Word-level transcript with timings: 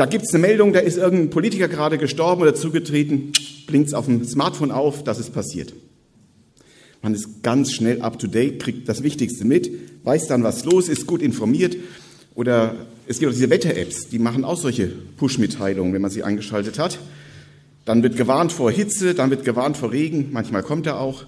Da 0.00 0.06
gibt 0.06 0.24
es 0.24 0.32
eine 0.32 0.40
Meldung, 0.40 0.72
da 0.72 0.78
ist 0.78 0.96
irgendein 0.96 1.28
Politiker 1.28 1.68
gerade 1.68 1.98
gestorben 1.98 2.40
oder 2.40 2.54
zugetreten, 2.54 3.34
blinkt 3.66 3.88
es 3.88 3.92
auf 3.92 4.06
dem 4.06 4.24
Smartphone 4.24 4.70
auf, 4.70 5.04
dass 5.04 5.18
es 5.18 5.28
passiert. 5.28 5.74
Man 7.02 7.12
ist 7.12 7.42
ganz 7.42 7.70
schnell 7.70 8.00
up 8.00 8.18
to 8.18 8.26
date, 8.26 8.62
kriegt 8.62 8.88
das 8.88 9.02
Wichtigste 9.02 9.44
mit, 9.44 9.70
weiß 10.04 10.26
dann, 10.26 10.42
was 10.42 10.64
los 10.64 10.88
ist, 10.88 11.06
gut 11.06 11.20
informiert. 11.20 11.76
Oder 12.34 12.76
es 13.08 13.18
gibt 13.18 13.30
auch 13.30 13.34
diese 13.34 13.50
Wetter-Apps, 13.50 14.08
die 14.08 14.18
machen 14.18 14.42
auch 14.42 14.56
solche 14.56 14.90
Push-Mitteilungen, 15.18 15.92
wenn 15.92 16.00
man 16.00 16.10
sie 16.10 16.22
eingeschaltet 16.22 16.78
hat. 16.78 16.98
Dann 17.84 18.02
wird 18.02 18.16
gewarnt 18.16 18.52
vor 18.52 18.70
Hitze, 18.70 19.12
dann 19.12 19.28
wird 19.28 19.44
gewarnt 19.44 19.76
vor 19.76 19.92
Regen, 19.92 20.30
manchmal 20.32 20.62
kommt 20.62 20.86
er 20.86 20.98
auch. 20.98 21.26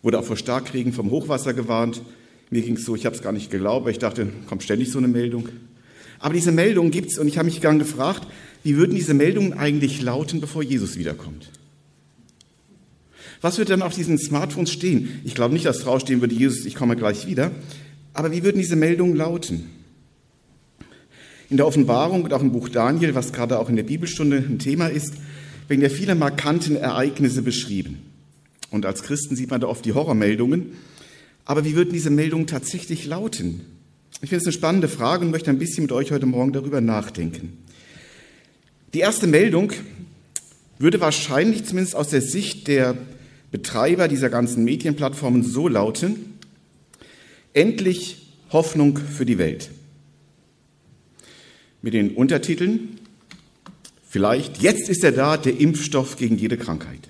Wurde 0.00 0.18
auch 0.18 0.24
vor 0.24 0.38
Starkregen 0.38 0.94
vom 0.94 1.10
Hochwasser 1.10 1.52
gewarnt. 1.52 2.00
Mir 2.48 2.62
ging 2.62 2.76
es 2.76 2.86
so, 2.86 2.96
ich 2.96 3.04
habe 3.04 3.14
es 3.14 3.20
gar 3.20 3.32
nicht 3.32 3.50
geglaubt, 3.50 3.84
weil 3.84 3.92
ich 3.92 3.98
dachte, 3.98 4.28
kommt 4.46 4.62
ständig 4.62 4.90
so 4.90 4.96
eine 4.96 5.08
Meldung. 5.08 5.50
Aber 6.18 6.34
diese 6.34 6.52
Meldungen 6.52 6.90
gibt 6.90 7.10
es 7.10 7.18
und 7.18 7.28
ich 7.28 7.38
habe 7.38 7.46
mich 7.46 7.60
gern 7.60 7.78
gefragt, 7.78 8.26
wie 8.64 8.76
würden 8.76 8.94
diese 8.94 9.14
Meldungen 9.14 9.52
eigentlich 9.52 10.02
lauten, 10.02 10.40
bevor 10.40 10.62
Jesus 10.62 10.96
wiederkommt? 10.96 11.50
Was 13.40 13.58
wird 13.58 13.70
dann 13.70 13.82
auf 13.82 13.94
diesen 13.94 14.18
Smartphones 14.18 14.72
stehen? 14.72 15.20
Ich 15.24 15.34
glaube 15.34 15.54
nicht, 15.54 15.66
dass 15.66 15.78
draufstehen 15.78 16.20
würde, 16.20 16.34
Jesus, 16.34 16.64
ich 16.64 16.74
komme 16.74 16.96
gleich 16.96 17.26
wieder. 17.26 17.52
Aber 18.12 18.32
wie 18.32 18.42
würden 18.42 18.60
diese 18.60 18.74
Meldungen 18.74 19.14
lauten? 19.14 19.70
In 21.48 21.56
der 21.56 21.66
Offenbarung 21.66 22.24
und 22.24 22.32
auch 22.32 22.42
im 22.42 22.52
Buch 22.52 22.68
Daniel, 22.68 23.14
was 23.14 23.32
gerade 23.32 23.58
auch 23.58 23.68
in 23.68 23.76
der 23.76 23.84
Bibelstunde 23.84 24.38
ein 24.38 24.58
Thema 24.58 24.88
ist, 24.88 25.14
werden 25.68 25.82
ja 25.82 25.88
viele 25.88 26.14
markanten 26.14 26.76
Ereignisse 26.76 27.42
beschrieben. 27.42 27.98
Und 28.70 28.84
als 28.84 29.02
Christen 29.02 29.36
sieht 29.36 29.50
man 29.50 29.60
da 29.60 29.68
oft 29.68 29.84
die 29.84 29.92
Horrormeldungen. 29.92 30.72
Aber 31.44 31.64
wie 31.64 31.76
würden 31.76 31.92
diese 31.92 32.10
Meldungen 32.10 32.46
tatsächlich 32.46 33.06
lauten? 33.06 33.60
Ich 34.14 34.30
finde 34.30 34.36
es 34.36 34.44
eine 34.46 34.52
spannende 34.52 34.88
Frage 34.88 35.24
und 35.24 35.30
möchte 35.30 35.50
ein 35.50 35.58
bisschen 35.58 35.84
mit 35.84 35.92
euch 35.92 36.10
heute 36.10 36.26
Morgen 36.26 36.52
darüber 36.52 36.80
nachdenken. 36.80 37.58
Die 38.94 39.00
erste 39.00 39.26
Meldung 39.26 39.72
würde 40.78 41.00
wahrscheinlich 41.00 41.64
zumindest 41.64 41.94
aus 41.94 42.08
der 42.08 42.22
Sicht 42.22 42.68
der 42.68 42.96
Betreiber 43.50 44.08
dieser 44.08 44.28
ganzen 44.28 44.64
Medienplattformen 44.64 45.42
so 45.42 45.68
lauten, 45.68 46.38
endlich 47.52 48.34
Hoffnung 48.50 48.96
für 48.96 49.24
die 49.24 49.38
Welt. 49.38 49.70
Mit 51.82 51.94
den 51.94 52.14
Untertiteln, 52.14 52.98
vielleicht, 54.08 54.62
jetzt 54.62 54.88
ist 54.88 55.04
er 55.04 55.12
da, 55.12 55.36
der 55.36 55.58
Impfstoff 55.58 56.16
gegen 56.16 56.36
jede 56.36 56.56
Krankheit. 56.56 57.08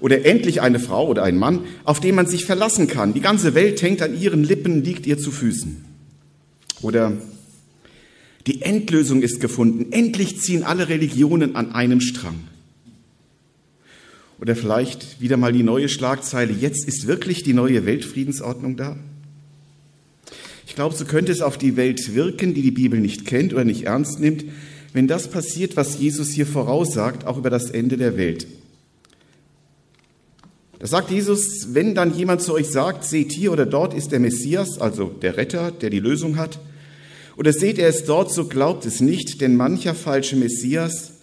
Oder 0.00 0.24
endlich 0.24 0.60
eine 0.60 0.78
Frau 0.78 1.08
oder 1.08 1.24
ein 1.24 1.36
Mann, 1.36 1.60
auf 1.84 2.00
den 2.00 2.14
man 2.14 2.26
sich 2.26 2.44
verlassen 2.44 2.86
kann. 2.86 3.14
Die 3.14 3.20
ganze 3.20 3.54
Welt 3.54 3.82
hängt 3.82 4.00
an 4.02 4.18
ihren 4.18 4.44
Lippen, 4.44 4.84
liegt 4.84 5.06
ihr 5.06 5.18
zu 5.18 5.30
Füßen. 5.30 5.84
Oder 6.82 7.12
die 8.46 8.62
Endlösung 8.62 9.22
ist 9.22 9.40
gefunden. 9.40 9.92
Endlich 9.92 10.40
ziehen 10.40 10.62
alle 10.62 10.88
Religionen 10.88 11.56
an 11.56 11.72
einem 11.72 12.00
Strang. 12.00 12.36
Oder 14.40 14.54
vielleicht 14.54 15.20
wieder 15.20 15.36
mal 15.36 15.52
die 15.52 15.64
neue 15.64 15.88
Schlagzeile, 15.88 16.52
jetzt 16.52 16.86
ist 16.86 17.06
wirklich 17.06 17.42
die 17.42 17.54
neue 17.54 17.84
Weltfriedensordnung 17.84 18.76
da? 18.76 18.96
Ich 20.66 20.76
glaube, 20.76 20.94
so 20.94 21.04
könnte 21.04 21.32
es 21.32 21.40
auf 21.40 21.58
die 21.58 21.76
Welt 21.76 22.14
wirken, 22.14 22.54
die 22.54 22.62
die 22.62 22.70
Bibel 22.70 23.00
nicht 23.00 23.26
kennt 23.26 23.52
oder 23.52 23.64
nicht 23.64 23.84
ernst 23.84 24.20
nimmt, 24.20 24.44
wenn 24.92 25.08
das 25.08 25.28
passiert, 25.28 25.76
was 25.76 25.98
Jesus 25.98 26.30
hier 26.30 26.46
voraussagt, 26.46 27.26
auch 27.26 27.36
über 27.36 27.50
das 27.50 27.70
Ende 27.70 27.96
der 27.96 28.16
Welt. 28.16 28.46
Da 30.78 30.86
sagt 30.86 31.10
Jesus, 31.10 31.74
wenn 31.74 31.94
dann 31.94 32.16
jemand 32.16 32.40
zu 32.40 32.54
euch 32.54 32.68
sagt, 32.68 33.04
seht 33.04 33.32
hier 33.32 33.52
oder 33.52 33.66
dort 33.66 33.94
ist 33.94 34.12
der 34.12 34.20
Messias, 34.20 34.80
also 34.80 35.08
der 35.08 35.36
Retter, 35.36 35.72
der 35.72 35.90
die 35.90 35.98
Lösung 35.98 36.36
hat, 36.36 36.60
oder 37.36 37.52
seht 37.52 37.78
er 37.78 37.88
es 37.88 38.04
dort, 38.04 38.32
so 38.32 38.46
glaubt 38.46 38.86
es 38.86 39.00
nicht, 39.00 39.40
denn 39.40 39.56
mancher 39.56 39.94
falsche 39.94 40.36
Messias 40.36 41.14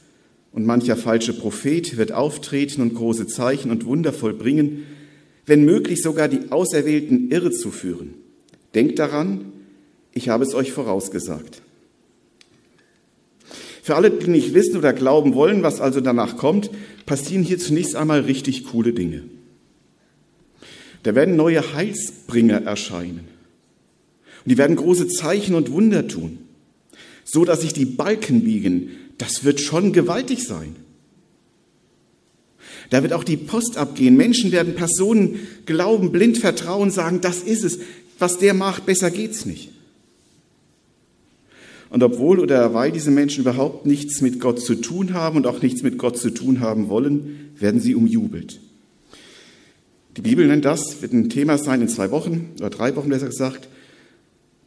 und 0.51 0.65
mancher 0.65 0.97
falsche 0.97 1.33
Prophet 1.33 1.97
wird 1.97 2.11
auftreten 2.11 2.81
und 2.81 2.95
große 2.95 3.27
Zeichen 3.27 3.71
und 3.71 3.85
Wunder 3.85 4.13
vollbringen, 4.13 4.83
wenn 5.45 5.63
möglich 5.63 6.01
sogar 6.01 6.27
die 6.27 6.51
Auserwählten 6.51 7.31
irre 7.31 7.51
zu 7.51 7.71
führen. 7.71 8.13
Denkt 8.73 8.99
daran, 8.99 9.53
ich 10.13 10.29
habe 10.29 10.43
es 10.43 10.53
euch 10.53 10.71
vorausgesagt. 10.71 11.61
Für 13.83 13.95
alle, 13.95 14.09
die 14.09 14.29
nicht 14.29 14.53
wissen 14.53 14.77
oder 14.77 14.93
glauben 14.93 15.33
wollen, 15.35 15.63
was 15.63 15.79
also 15.79 16.01
danach 16.01 16.37
kommt, 16.37 16.71
passieren 17.05 17.43
hier 17.43 17.59
zunächst 17.59 17.95
einmal 17.95 18.21
richtig 18.21 18.65
coole 18.65 18.93
Dinge. 18.93 19.23
Da 21.05 21.13
werden 21.13 21.35
neue 21.35 21.75
Heilsbringer 21.75 22.63
erscheinen. 22.63 23.27
Und 24.43 24.51
die 24.51 24.57
werden 24.57 24.75
große 24.75 25.07
Zeichen 25.07 25.53
und 25.53 25.71
Wunder 25.71 26.07
tun, 26.07 26.39
so 27.23 27.45
dass 27.45 27.61
sich 27.61 27.73
die 27.73 27.85
Balken 27.85 28.43
biegen, 28.43 28.89
das 29.19 29.43
wird 29.43 29.59
schon 29.61 29.93
gewaltig 29.93 30.47
sein. 30.47 30.75
Da 32.89 33.03
wird 33.03 33.13
auch 33.13 33.23
die 33.23 33.37
Post 33.37 33.77
abgehen. 33.77 34.17
Menschen 34.17 34.51
werden 34.51 34.73
Personen 34.73 35.41
glauben, 35.67 36.11
blind 36.11 36.39
vertrauen, 36.39 36.89
sagen, 36.89 37.21
das 37.21 37.43
ist 37.43 37.63
es. 37.63 37.77
Was 38.17 38.39
der 38.39 38.55
macht, 38.55 38.87
besser 38.87 39.11
geht's 39.11 39.45
nicht. 39.45 39.69
Und 41.91 42.01
obwohl 42.01 42.39
oder 42.39 42.73
weil 42.73 42.91
diese 42.91 43.11
Menschen 43.11 43.41
überhaupt 43.41 43.85
nichts 43.85 44.21
mit 44.21 44.39
Gott 44.39 44.59
zu 44.59 44.73
tun 44.73 45.13
haben 45.13 45.37
und 45.37 45.45
auch 45.45 45.61
nichts 45.61 45.83
mit 45.83 45.99
Gott 45.99 46.17
zu 46.17 46.31
tun 46.31 46.61
haben 46.61 46.89
wollen, 46.89 47.51
werden 47.59 47.79
sie 47.79 47.93
umjubelt. 47.93 48.59
Die 50.17 50.21
Bibel 50.21 50.47
nennt 50.47 50.65
das, 50.65 51.01
wird 51.01 51.13
ein 51.13 51.29
Thema 51.29 51.57
sein 51.57 51.81
in 51.81 51.89
zwei 51.89 52.11
Wochen 52.11 52.51
oder 52.59 52.69
drei 52.69 52.95
Wochen 52.95 53.09
besser 53.09 53.27
gesagt, 53.27 53.67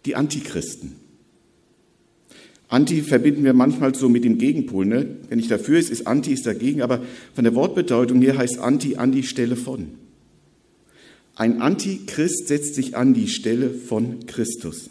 die 0.04 0.14
Antichristen. 0.14 0.97
Anti 2.69 3.00
verbinden 3.00 3.44
wir 3.44 3.54
manchmal 3.54 3.94
so 3.94 4.10
mit 4.10 4.25
dem 4.25 4.37
Gegenpol. 4.37 4.84
Ne? 4.84 5.16
Wenn 5.31 5.38
ich 5.38 5.48
dafür 5.48 5.78
ist, 5.78 5.91
ist 5.91 6.06
Anti, 6.06 6.32
ist 6.32 6.47
dagegen. 6.47 6.82
Aber 6.82 7.03
von 7.34 7.44
der 7.44 7.54
Wortbedeutung 7.54 8.20
her 8.20 8.37
heißt 8.37 8.58
Anti 8.58 8.97
an 8.97 9.10
die 9.10 9.22
Stelle 9.22 9.56
von. 9.56 9.88
Ein 11.34 11.62
Antichrist 11.62 12.48
setzt 12.48 12.75
sich 12.75 12.94
an 12.94 13.14
die 13.14 13.28
Stelle 13.28 13.70
von 13.70 14.26
Christus. 14.26 14.91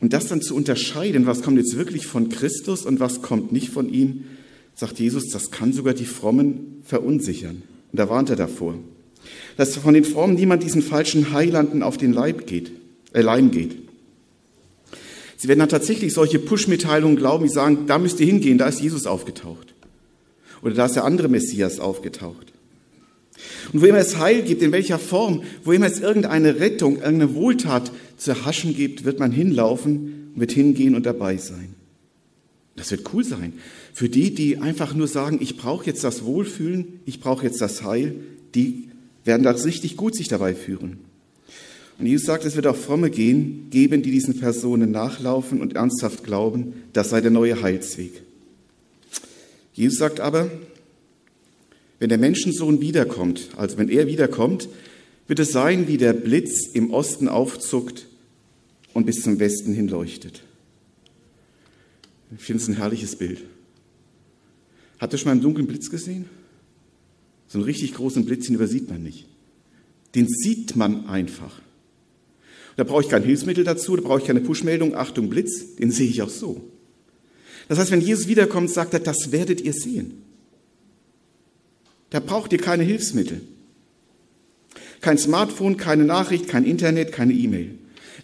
Und 0.00 0.12
das 0.14 0.28
dann 0.28 0.40
zu 0.40 0.54
unterscheiden, 0.54 1.26
was 1.26 1.42
kommt 1.42 1.58
jetzt 1.58 1.76
wirklich 1.76 2.06
von 2.06 2.30
Christus 2.30 2.86
und 2.86 3.00
was 3.00 3.20
kommt 3.20 3.52
nicht 3.52 3.68
von 3.68 3.92
ihm, 3.92 4.24
sagt 4.74 4.98
Jesus, 4.98 5.28
das 5.28 5.50
kann 5.50 5.72
sogar 5.72 5.92
die 5.92 6.04
Frommen 6.06 6.82
verunsichern. 6.84 7.62
Und 7.94 7.98
da 7.98 8.10
warnt 8.10 8.28
er 8.28 8.34
davor, 8.34 8.74
dass 9.56 9.76
von 9.76 9.94
den 9.94 10.02
Frommen 10.02 10.34
niemand 10.34 10.64
diesen 10.64 10.82
falschen 10.82 11.32
Heilanden 11.32 11.84
auf 11.84 11.96
den 11.96 12.12
Leib 12.12 12.44
geht, 12.44 12.72
äh, 13.12 13.20
Leim 13.20 13.52
geht. 13.52 13.76
Sie 15.36 15.46
werden 15.46 15.60
dann 15.60 15.68
tatsächlich 15.68 16.12
solche 16.12 16.40
Push-Mitteilungen 16.40 17.16
glauben, 17.16 17.44
die 17.44 17.52
sagen, 17.52 17.86
da 17.86 18.00
müsst 18.00 18.18
ihr 18.18 18.26
hingehen, 18.26 18.58
da 18.58 18.66
ist 18.66 18.80
Jesus 18.80 19.06
aufgetaucht. 19.06 19.74
Oder 20.60 20.74
da 20.74 20.86
ist 20.86 20.96
der 20.96 21.04
andere 21.04 21.28
Messias 21.28 21.78
aufgetaucht. 21.78 22.52
Und 23.72 23.80
wo 23.80 23.86
immer 23.86 23.98
es 23.98 24.18
Heil 24.18 24.42
gibt, 24.42 24.62
in 24.62 24.72
welcher 24.72 24.98
Form, 24.98 25.44
wo 25.62 25.70
immer 25.70 25.86
es 25.86 26.00
irgendeine 26.00 26.58
Rettung, 26.58 26.96
irgendeine 26.96 27.36
Wohltat 27.36 27.92
zu 28.16 28.32
erhaschen 28.32 28.74
gibt, 28.74 29.04
wird 29.04 29.20
man 29.20 29.30
hinlaufen, 29.30 30.32
wird 30.34 30.50
hingehen 30.50 30.96
und 30.96 31.06
dabei 31.06 31.36
sein. 31.36 31.76
Das 32.74 32.90
wird 32.90 33.14
cool 33.14 33.22
sein. 33.22 33.52
Für 33.94 34.08
die, 34.08 34.34
die 34.34 34.58
einfach 34.58 34.92
nur 34.92 35.06
sagen, 35.06 35.38
ich 35.40 35.56
brauche 35.56 35.86
jetzt 35.86 36.02
das 36.02 36.24
Wohlfühlen, 36.24 36.98
ich 37.06 37.20
brauche 37.20 37.46
jetzt 37.46 37.60
das 37.60 37.84
Heil, 37.84 38.16
die 38.56 38.88
werden 39.24 39.44
das 39.44 39.64
richtig 39.64 39.96
gut 39.96 40.16
sich 40.16 40.26
dabei 40.26 40.56
führen. 40.56 40.98
Und 42.00 42.06
Jesus 42.06 42.26
sagt, 42.26 42.44
es 42.44 42.56
wird 42.56 42.66
auch 42.66 42.74
Fromme 42.74 43.08
gehen, 43.08 43.68
geben, 43.70 44.02
die 44.02 44.10
diesen 44.10 44.40
Personen 44.40 44.90
nachlaufen 44.90 45.60
und 45.60 45.76
ernsthaft 45.76 46.24
glauben, 46.24 46.74
das 46.92 47.10
sei 47.10 47.20
der 47.20 47.30
neue 47.30 47.62
Heilsweg. 47.62 48.22
Jesus 49.74 49.98
sagt 49.98 50.18
aber, 50.18 50.50
wenn 52.00 52.08
der 52.08 52.18
Menschensohn 52.18 52.80
wiederkommt, 52.80 53.50
also 53.56 53.78
wenn 53.78 53.88
er 53.88 54.08
wiederkommt, 54.08 54.68
wird 55.28 55.38
es 55.38 55.52
sein, 55.52 55.86
wie 55.86 55.98
der 55.98 56.14
Blitz 56.14 56.66
im 56.66 56.92
Osten 56.92 57.28
aufzuckt 57.28 58.08
und 58.92 59.06
bis 59.06 59.22
zum 59.22 59.38
Westen 59.38 59.72
hin 59.72 59.86
leuchtet. 59.86 60.42
Ich 62.36 62.42
finde 62.42 62.60
es 62.60 62.68
ein 62.68 62.76
herrliches 62.76 63.14
Bild. 63.14 63.44
Habt 65.04 65.12
ihr 65.12 65.18
schon 65.18 65.26
mal 65.26 65.32
einen 65.32 65.42
dunklen 65.42 65.66
Blitz 65.66 65.90
gesehen? 65.90 66.24
So 67.46 67.58
einen 67.58 67.66
richtig 67.66 67.92
großen 67.92 68.24
Blitz, 68.24 68.46
den 68.46 68.54
übersieht 68.54 68.88
man 68.88 69.02
nicht. 69.02 69.26
Den 70.14 70.26
sieht 70.26 70.76
man 70.76 71.10
einfach. 71.10 71.60
Da 72.76 72.84
brauche 72.84 73.02
ich 73.02 73.10
kein 73.10 73.22
Hilfsmittel 73.22 73.64
dazu, 73.64 73.96
da 73.96 74.02
brauche 74.02 74.20
ich 74.20 74.24
keine 74.24 74.40
Push-Meldung, 74.40 74.94
Achtung, 74.94 75.28
Blitz, 75.28 75.76
den 75.76 75.90
sehe 75.90 76.08
ich 76.08 76.22
auch 76.22 76.30
so. 76.30 76.70
Das 77.68 77.78
heißt, 77.78 77.90
wenn 77.90 78.00
Jesus 78.00 78.28
wiederkommt, 78.28 78.70
sagt 78.70 78.94
er, 78.94 79.00
das 79.00 79.30
werdet 79.30 79.60
ihr 79.60 79.74
sehen. 79.74 80.22
Da 82.08 82.20
braucht 82.20 82.54
ihr 82.54 82.58
keine 82.58 82.84
Hilfsmittel. 82.84 83.42
Kein 85.02 85.18
Smartphone, 85.18 85.76
keine 85.76 86.04
Nachricht, 86.04 86.48
kein 86.48 86.64
Internet, 86.64 87.12
keine 87.12 87.34
E-Mail. 87.34 87.74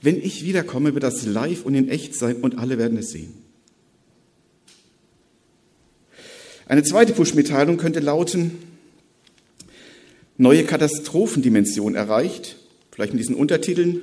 Wenn 0.00 0.16
ich 0.16 0.46
wiederkomme, 0.46 0.94
wird 0.94 1.04
das 1.04 1.26
live 1.26 1.66
und 1.66 1.74
in 1.74 1.90
echt 1.90 2.14
sein 2.14 2.36
und 2.36 2.56
alle 2.56 2.78
werden 2.78 2.96
es 2.96 3.10
sehen. 3.10 3.39
Eine 6.70 6.84
zweite 6.84 7.14
Push-Mitteilung 7.14 7.78
könnte 7.78 7.98
lauten, 7.98 8.52
neue 10.38 10.62
Katastrophendimension 10.62 11.96
erreicht, 11.96 12.58
vielleicht 12.92 13.10
in 13.10 13.18
diesen 13.18 13.34
Untertiteln, 13.34 14.02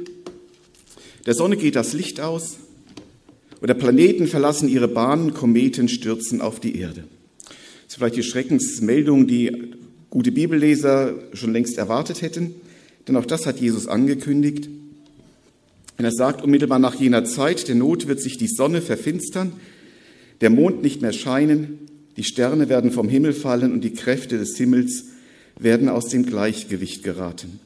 der 1.25 1.33
Sonne 1.33 1.55
geht 1.55 1.77
das 1.77 1.93
Licht 1.93 2.19
aus 2.19 2.57
Oder 3.61 3.73
Planeten 3.73 4.27
verlassen 4.27 4.67
ihre 4.67 4.89
Bahnen, 4.89 5.33
Kometen 5.33 5.87
stürzen 5.87 6.41
auf 6.41 6.59
die 6.59 6.77
Erde. 6.77 7.05
Das 7.45 7.55
ist 7.87 7.95
vielleicht 7.95 8.17
die 8.17 8.23
Schreckensmeldung, 8.23 9.27
die 9.27 9.71
gute 10.09 10.33
Bibelleser 10.33 11.15
schon 11.31 11.53
längst 11.53 11.77
erwartet 11.77 12.21
hätten, 12.21 12.53
denn 13.07 13.15
auch 13.15 13.25
das 13.25 13.45
hat 13.45 13.61
Jesus 13.61 13.87
angekündigt. 13.87 14.67
Wenn 15.95 16.05
er 16.05 16.11
sagt, 16.11 16.43
unmittelbar 16.43 16.79
nach 16.79 16.95
jener 16.95 17.23
Zeit 17.23 17.69
der 17.69 17.75
Not 17.75 18.09
wird 18.09 18.19
sich 18.19 18.37
die 18.37 18.49
Sonne 18.49 18.81
verfinstern, 18.81 19.53
der 20.41 20.49
Mond 20.49 20.83
nicht 20.83 21.01
mehr 21.01 21.13
scheinen, 21.13 21.87
die 22.17 22.23
Sterne 22.23 22.67
werden 22.67 22.91
vom 22.91 23.07
Himmel 23.07 23.31
fallen 23.31 23.71
und 23.71 23.83
die 23.83 23.93
Kräfte 23.93 24.37
des 24.37 24.57
Himmels 24.57 25.05
werden 25.59 25.87
aus 25.87 26.09
dem 26.09 26.25
Gleichgewicht 26.25 27.03
geraten. 27.03 27.59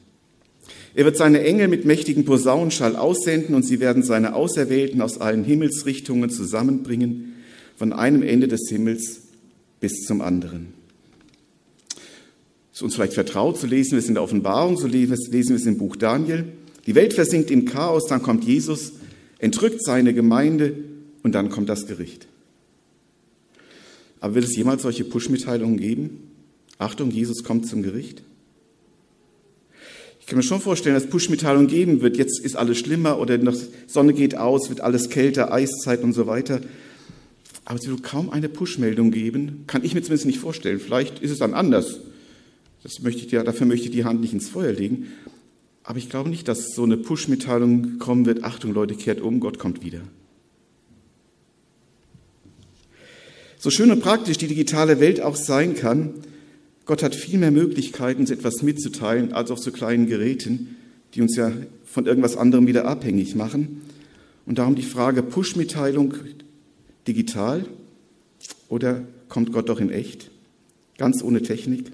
Er 0.94 1.06
wird 1.06 1.16
seine 1.16 1.42
Engel 1.42 1.68
mit 1.68 1.86
mächtigem 1.86 2.26
Posaunenschall 2.26 2.96
aussenden 2.96 3.54
und 3.54 3.62
sie 3.62 3.80
werden 3.80 4.02
seine 4.02 4.34
Auserwählten 4.34 5.00
aus 5.00 5.18
allen 5.18 5.42
Himmelsrichtungen 5.42 6.28
zusammenbringen, 6.28 7.34
von 7.76 7.94
einem 7.94 8.22
Ende 8.22 8.46
des 8.46 8.68
Himmels 8.68 9.22
bis 9.80 10.04
zum 10.04 10.20
anderen. 10.20 10.74
Ist 12.72 12.82
uns 12.82 12.94
vielleicht 12.94 13.14
vertraut, 13.14 13.58
zu 13.58 13.66
lesen 13.66 13.92
wir 13.92 13.98
es 13.98 14.08
in 14.08 14.14
der 14.14 14.22
Offenbarung, 14.22 14.76
so 14.76 14.86
lesen 14.86 15.16
wir 15.30 15.56
es 15.56 15.66
im 15.66 15.78
Buch 15.78 15.96
Daniel. 15.96 16.44
Die 16.86 16.94
Welt 16.94 17.14
versinkt 17.14 17.50
im 17.50 17.64
Chaos, 17.64 18.06
dann 18.06 18.22
kommt 18.22 18.44
Jesus, 18.44 18.92
entrückt 19.38 19.82
seine 19.82 20.12
Gemeinde 20.12 20.76
und 21.22 21.34
dann 21.34 21.48
kommt 21.48 21.70
das 21.70 21.86
Gericht. 21.86 22.28
Aber 24.22 24.36
wird 24.36 24.44
es 24.44 24.54
jemals 24.54 24.82
solche 24.82 25.02
Push-Mitteilungen 25.02 25.76
geben? 25.78 26.30
Achtung, 26.78 27.10
Jesus 27.10 27.42
kommt 27.42 27.66
zum 27.66 27.82
Gericht? 27.82 28.22
Ich 30.20 30.26
kann 30.26 30.36
mir 30.36 30.44
schon 30.44 30.60
vorstellen, 30.60 30.94
dass 30.94 31.08
Push-Mitteilungen 31.08 31.66
geben 31.66 32.02
wird. 32.02 32.16
Jetzt 32.16 32.38
ist 32.38 32.54
alles 32.54 32.78
schlimmer 32.78 33.18
oder 33.18 33.36
die 33.36 33.50
Sonne 33.88 34.12
geht 34.12 34.36
aus, 34.36 34.68
wird 34.68 34.80
alles 34.80 35.10
kälter, 35.10 35.52
Eiszeit 35.52 36.04
und 36.04 36.12
so 36.12 36.28
weiter. 36.28 36.60
Aber 37.64 37.80
es 37.80 37.88
wird 37.88 38.04
kaum 38.04 38.30
eine 38.30 38.48
Push-Meldung 38.48 39.10
geben. 39.10 39.64
Kann 39.66 39.84
ich 39.84 39.92
mir 39.92 40.02
zumindest 40.02 40.26
nicht 40.26 40.38
vorstellen. 40.38 40.78
Vielleicht 40.78 41.18
ist 41.18 41.32
es 41.32 41.38
dann 41.38 41.52
anders. 41.52 41.98
Das 42.84 43.00
möchte 43.00 43.26
ich 43.26 43.32
ja, 43.32 43.42
dafür 43.42 43.66
möchte 43.66 43.86
ich 43.86 43.92
die 43.92 44.04
Hand 44.04 44.20
nicht 44.20 44.32
ins 44.32 44.48
Feuer 44.48 44.72
legen. 44.72 45.08
Aber 45.82 45.98
ich 45.98 46.08
glaube 46.08 46.30
nicht, 46.30 46.46
dass 46.46 46.76
so 46.76 46.84
eine 46.84 46.96
Push-Mitteilung 46.96 47.98
kommen 47.98 48.24
wird. 48.24 48.44
Achtung, 48.44 48.72
Leute, 48.72 48.94
kehrt 48.94 49.20
um, 49.20 49.40
Gott 49.40 49.58
kommt 49.58 49.84
wieder. 49.84 50.02
So 53.62 53.70
schön 53.70 53.92
und 53.92 54.00
praktisch 54.00 54.38
die 54.38 54.48
digitale 54.48 54.98
Welt 54.98 55.20
auch 55.20 55.36
sein 55.36 55.76
kann, 55.76 56.14
Gott 56.84 57.00
hat 57.04 57.14
viel 57.14 57.38
mehr 57.38 57.52
Möglichkeiten, 57.52 58.22
uns 58.22 58.32
etwas 58.32 58.60
mitzuteilen, 58.62 59.32
als 59.34 59.52
auf 59.52 59.60
so 59.60 59.70
kleinen 59.70 60.08
Geräten, 60.08 60.74
die 61.14 61.22
uns 61.22 61.36
ja 61.36 61.52
von 61.84 62.06
irgendwas 62.06 62.36
anderem 62.36 62.66
wieder 62.66 62.86
abhängig 62.86 63.36
machen. 63.36 63.82
Und 64.46 64.58
darum 64.58 64.74
die 64.74 64.82
Frage, 64.82 65.22
Push-Mitteilung 65.22 66.14
digital 67.06 67.64
oder 68.68 69.04
kommt 69.28 69.52
Gott 69.52 69.68
doch 69.68 69.78
in 69.78 69.90
echt, 69.90 70.32
ganz 70.98 71.22
ohne 71.22 71.40
Technik? 71.40 71.92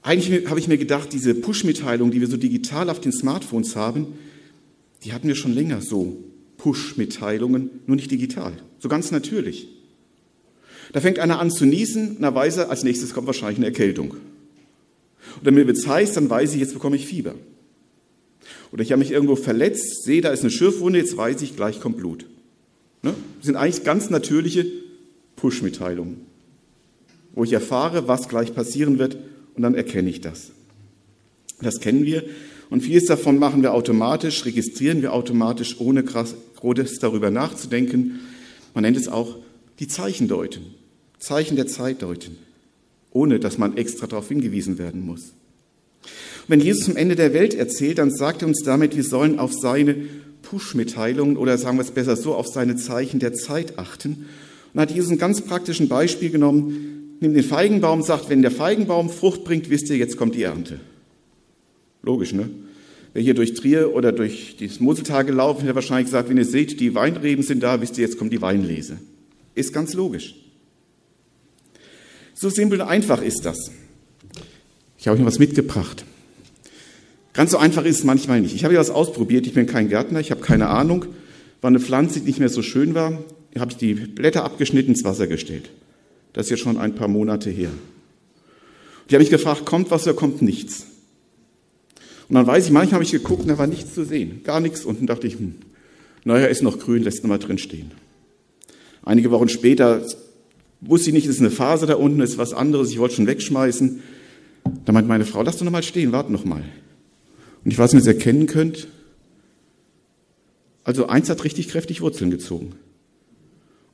Eigentlich 0.00 0.48
habe 0.48 0.60
ich 0.60 0.68
mir 0.68 0.78
gedacht, 0.78 1.12
diese 1.12 1.34
Push-Mitteilung, 1.34 2.10
die 2.10 2.22
wir 2.22 2.28
so 2.28 2.38
digital 2.38 2.88
auf 2.88 3.02
den 3.02 3.12
Smartphones 3.12 3.76
haben, 3.76 4.06
die 5.04 5.12
hatten 5.12 5.28
wir 5.28 5.36
schon 5.36 5.52
länger 5.52 5.82
so. 5.82 6.16
Push-Mitteilungen, 6.58 7.70
nur 7.86 7.96
nicht 7.96 8.10
digital, 8.10 8.52
so 8.78 8.88
ganz 8.88 9.10
natürlich. 9.10 9.68
Da 10.92 11.00
fängt 11.00 11.18
einer 11.18 11.38
an 11.38 11.50
zu 11.50 11.64
niesen, 11.64 12.16
weiß 12.34 12.58
er, 12.58 12.70
als 12.70 12.82
nächstes 12.82 13.14
kommt 13.14 13.26
wahrscheinlich 13.26 13.58
eine 13.58 13.66
Erkältung. 13.66 14.16
Oder 15.40 15.54
wenn 15.54 15.68
es 15.68 15.86
heißt, 15.86 16.16
dann 16.16 16.28
weiß 16.28 16.54
ich, 16.54 16.60
jetzt 16.60 16.74
bekomme 16.74 16.96
ich 16.96 17.06
Fieber. 17.06 17.34
Oder 18.72 18.82
ich 18.82 18.92
habe 18.92 19.00
mich 19.00 19.10
irgendwo 19.10 19.36
verletzt, 19.36 20.04
sehe, 20.04 20.20
da 20.20 20.30
ist 20.30 20.40
eine 20.40 20.50
Schürfwunde, 20.50 20.98
jetzt 20.98 21.16
weiß 21.16 21.40
ich, 21.42 21.56
gleich 21.56 21.80
kommt 21.80 21.98
Blut. 21.98 22.26
Ne? 23.02 23.14
Das 23.38 23.46
sind 23.46 23.56
eigentlich 23.56 23.84
ganz 23.84 24.10
natürliche 24.10 24.66
Push-Mitteilungen, 25.36 26.22
wo 27.34 27.44
ich 27.44 27.52
erfahre, 27.52 28.08
was 28.08 28.28
gleich 28.28 28.54
passieren 28.54 28.98
wird 28.98 29.16
und 29.54 29.62
dann 29.62 29.74
erkenne 29.74 30.10
ich 30.10 30.20
das. 30.20 30.50
Das 31.60 31.80
kennen 31.80 32.04
wir 32.04 32.24
und 32.70 32.82
vieles 32.82 33.06
davon 33.06 33.38
machen 33.38 33.62
wir 33.62 33.72
automatisch, 33.72 34.44
registrieren 34.44 35.00
wir 35.00 35.12
automatisch, 35.12 35.80
ohne 35.80 36.02
groß 36.02 36.34
darüber 37.00 37.30
nachzudenken. 37.30 38.20
Man 38.74 38.82
nennt 38.82 38.96
es 38.96 39.08
auch 39.08 39.36
die 39.78 39.88
Zeichen 39.88 40.28
deuten, 40.28 40.62
Zeichen 41.18 41.56
der 41.56 41.66
Zeit 41.66 42.02
deuten, 42.02 42.36
ohne 43.10 43.40
dass 43.40 43.58
man 43.58 43.76
extra 43.76 44.06
darauf 44.06 44.28
hingewiesen 44.28 44.78
werden 44.78 45.00
muss. 45.00 45.32
Und 46.02 46.48
wenn 46.48 46.60
Jesus 46.60 46.84
zum 46.84 46.96
Ende 46.96 47.16
der 47.16 47.32
Welt 47.32 47.54
erzählt, 47.54 47.98
dann 47.98 48.10
sagt 48.10 48.42
er 48.42 48.48
uns 48.48 48.62
damit, 48.62 48.96
wir 48.96 49.04
sollen 49.04 49.38
auf 49.38 49.52
seine 49.52 49.96
Push-Mitteilungen 50.42 51.36
oder 51.36 51.58
sagen 51.58 51.78
wir 51.78 51.82
es 51.82 51.90
besser 51.90 52.16
so, 52.16 52.34
auf 52.34 52.46
seine 52.46 52.76
Zeichen 52.76 53.20
der 53.20 53.34
Zeit 53.34 53.78
achten. 53.78 54.26
Und 54.72 54.80
hat 54.80 54.90
Jesus 54.90 55.10
ein 55.10 55.18
ganz 55.18 55.40
praktischen 55.40 55.88
Beispiel 55.88 56.30
genommen, 56.30 57.16
nimmt 57.20 57.36
den 57.36 57.44
Feigenbaum, 57.44 58.02
sagt, 58.02 58.28
wenn 58.28 58.42
der 58.42 58.50
Feigenbaum 58.50 59.10
Frucht 59.10 59.44
bringt, 59.44 59.70
wisst 59.70 59.88
ihr, 59.90 59.96
jetzt 59.96 60.16
kommt 60.16 60.34
die 60.34 60.42
Ernte. 60.42 60.80
Logisch, 62.08 62.32
ne? 62.32 62.48
Wer 63.12 63.22
hier 63.22 63.34
durch 63.34 63.52
Trier 63.52 63.94
oder 63.94 64.12
durch 64.12 64.56
die 64.56 64.70
Moseltal 64.78 65.26
gelaufen 65.26 65.68
hat, 65.68 65.74
wahrscheinlich 65.74 66.06
gesagt, 66.06 66.30
wenn 66.30 66.38
ihr 66.38 66.46
seht, 66.46 66.80
die 66.80 66.94
Weinreben 66.94 67.44
sind 67.44 67.62
da, 67.62 67.82
wisst 67.82 67.98
ihr, 67.98 68.04
jetzt 68.04 68.18
kommt 68.18 68.32
die 68.32 68.40
Weinlese. 68.40 68.96
Ist 69.54 69.74
ganz 69.74 69.92
logisch. 69.92 70.34
So 72.32 72.48
simpel 72.48 72.80
und 72.80 72.88
einfach 72.88 73.20
ist 73.20 73.44
das. 73.44 73.72
Ich 74.96 75.06
habe 75.06 75.18
euch 75.18 75.26
was 75.26 75.38
mitgebracht. 75.38 76.06
Ganz 77.34 77.50
so 77.50 77.58
einfach 77.58 77.84
ist 77.84 77.98
es 77.98 78.04
manchmal 78.04 78.40
nicht. 78.40 78.54
Ich 78.54 78.64
habe 78.64 78.72
ja 78.72 78.80
was 78.80 78.88
ausprobiert. 78.88 79.46
Ich 79.46 79.52
bin 79.52 79.66
kein 79.66 79.90
Gärtner, 79.90 80.20
ich 80.20 80.30
habe 80.30 80.40
keine 80.40 80.68
Ahnung. 80.68 81.04
War 81.60 81.68
eine 81.68 81.80
Pflanze, 81.80 82.20
die 82.20 82.26
nicht 82.26 82.38
mehr 82.38 82.48
so 82.48 82.62
schön 82.62 82.94
war, 82.94 83.22
habe 83.58 83.72
ich 83.72 83.76
die 83.76 83.92
Blätter 83.92 84.44
abgeschnitten, 84.44 84.92
ins 84.92 85.04
Wasser 85.04 85.26
gestellt. 85.26 85.68
Das 86.32 86.46
ist 86.46 86.50
ja 86.52 86.56
schon 86.56 86.78
ein 86.78 86.94
paar 86.94 87.08
Monate 87.08 87.50
her. 87.50 87.70
Die 89.10 89.14
habe 89.14 89.22
ich 89.22 89.28
gefragt, 89.28 89.66
kommt 89.66 89.90
was 89.90 90.04
oder 90.04 90.14
kommt 90.16 90.40
nichts? 90.40 90.86
Und 92.28 92.34
dann 92.34 92.46
weiß 92.46 92.66
ich, 92.66 92.70
manchmal 92.70 92.96
habe 92.96 93.04
ich 93.04 93.12
geguckt 93.12 93.42
und 93.42 93.48
da 93.48 93.58
war 93.58 93.66
nichts 93.66 93.94
zu 93.94 94.04
sehen. 94.04 94.42
Gar 94.44 94.60
nichts. 94.60 94.84
Und 94.84 95.00
dann 95.00 95.06
dachte 95.06 95.26
ich, 95.26 95.34
hm, 95.34 95.54
naja, 96.24 96.46
ist 96.46 96.62
noch 96.62 96.78
grün, 96.78 97.02
lässt 97.02 97.22
noch 97.22 97.28
mal 97.28 97.38
drin 97.38 97.58
stehen. 97.58 97.90
Einige 99.02 99.30
Wochen 99.30 99.48
später 99.48 100.04
wusste 100.80 101.10
ich 101.10 101.14
nicht, 101.14 101.26
es 101.26 101.36
ist 101.36 101.40
eine 101.40 101.50
Phase 101.50 101.86
da 101.86 101.94
unten, 101.94 102.20
ist 102.20 102.38
was 102.38 102.52
anderes, 102.52 102.90
ich 102.90 102.98
wollte 102.98 103.16
schon 103.16 103.26
wegschmeißen. 103.26 104.02
Da 104.84 104.92
meint 104.92 105.08
meine 105.08 105.24
Frau, 105.24 105.42
lass 105.42 105.56
doch 105.56 105.64
noch 105.64 105.72
mal 105.72 105.82
stehen, 105.82 106.12
warte 106.12 106.30
noch 106.30 106.44
mal. 106.44 106.62
Und 107.64 107.70
ich 107.70 107.78
weiß 107.78 107.92
nicht, 107.92 108.02
ob 108.02 108.06
ihr 108.06 108.10
es 108.10 108.16
erkennen 108.18 108.46
könnt. 108.46 108.88
Also 110.84 111.06
eins 111.06 111.30
hat 111.30 111.44
richtig 111.44 111.68
kräftig 111.68 112.00
Wurzeln 112.00 112.30
gezogen. 112.30 112.74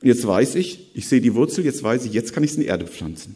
Und 0.01 0.07
jetzt 0.07 0.25
weiß 0.25 0.55
ich, 0.55 0.91
ich 0.93 1.07
sehe 1.07 1.21
die 1.21 1.33
Wurzel, 1.33 1.65
jetzt 1.65 1.83
weiß 1.83 2.05
ich, 2.05 2.13
jetzt 2.13 2.33
kann 2.33 2.43
ich 2.43 2.51
es 2.51 2.57
in 2.57 2.63
die 2.63 2.67
Erde 2.67 2.85
pflanzen. 2.85 3.35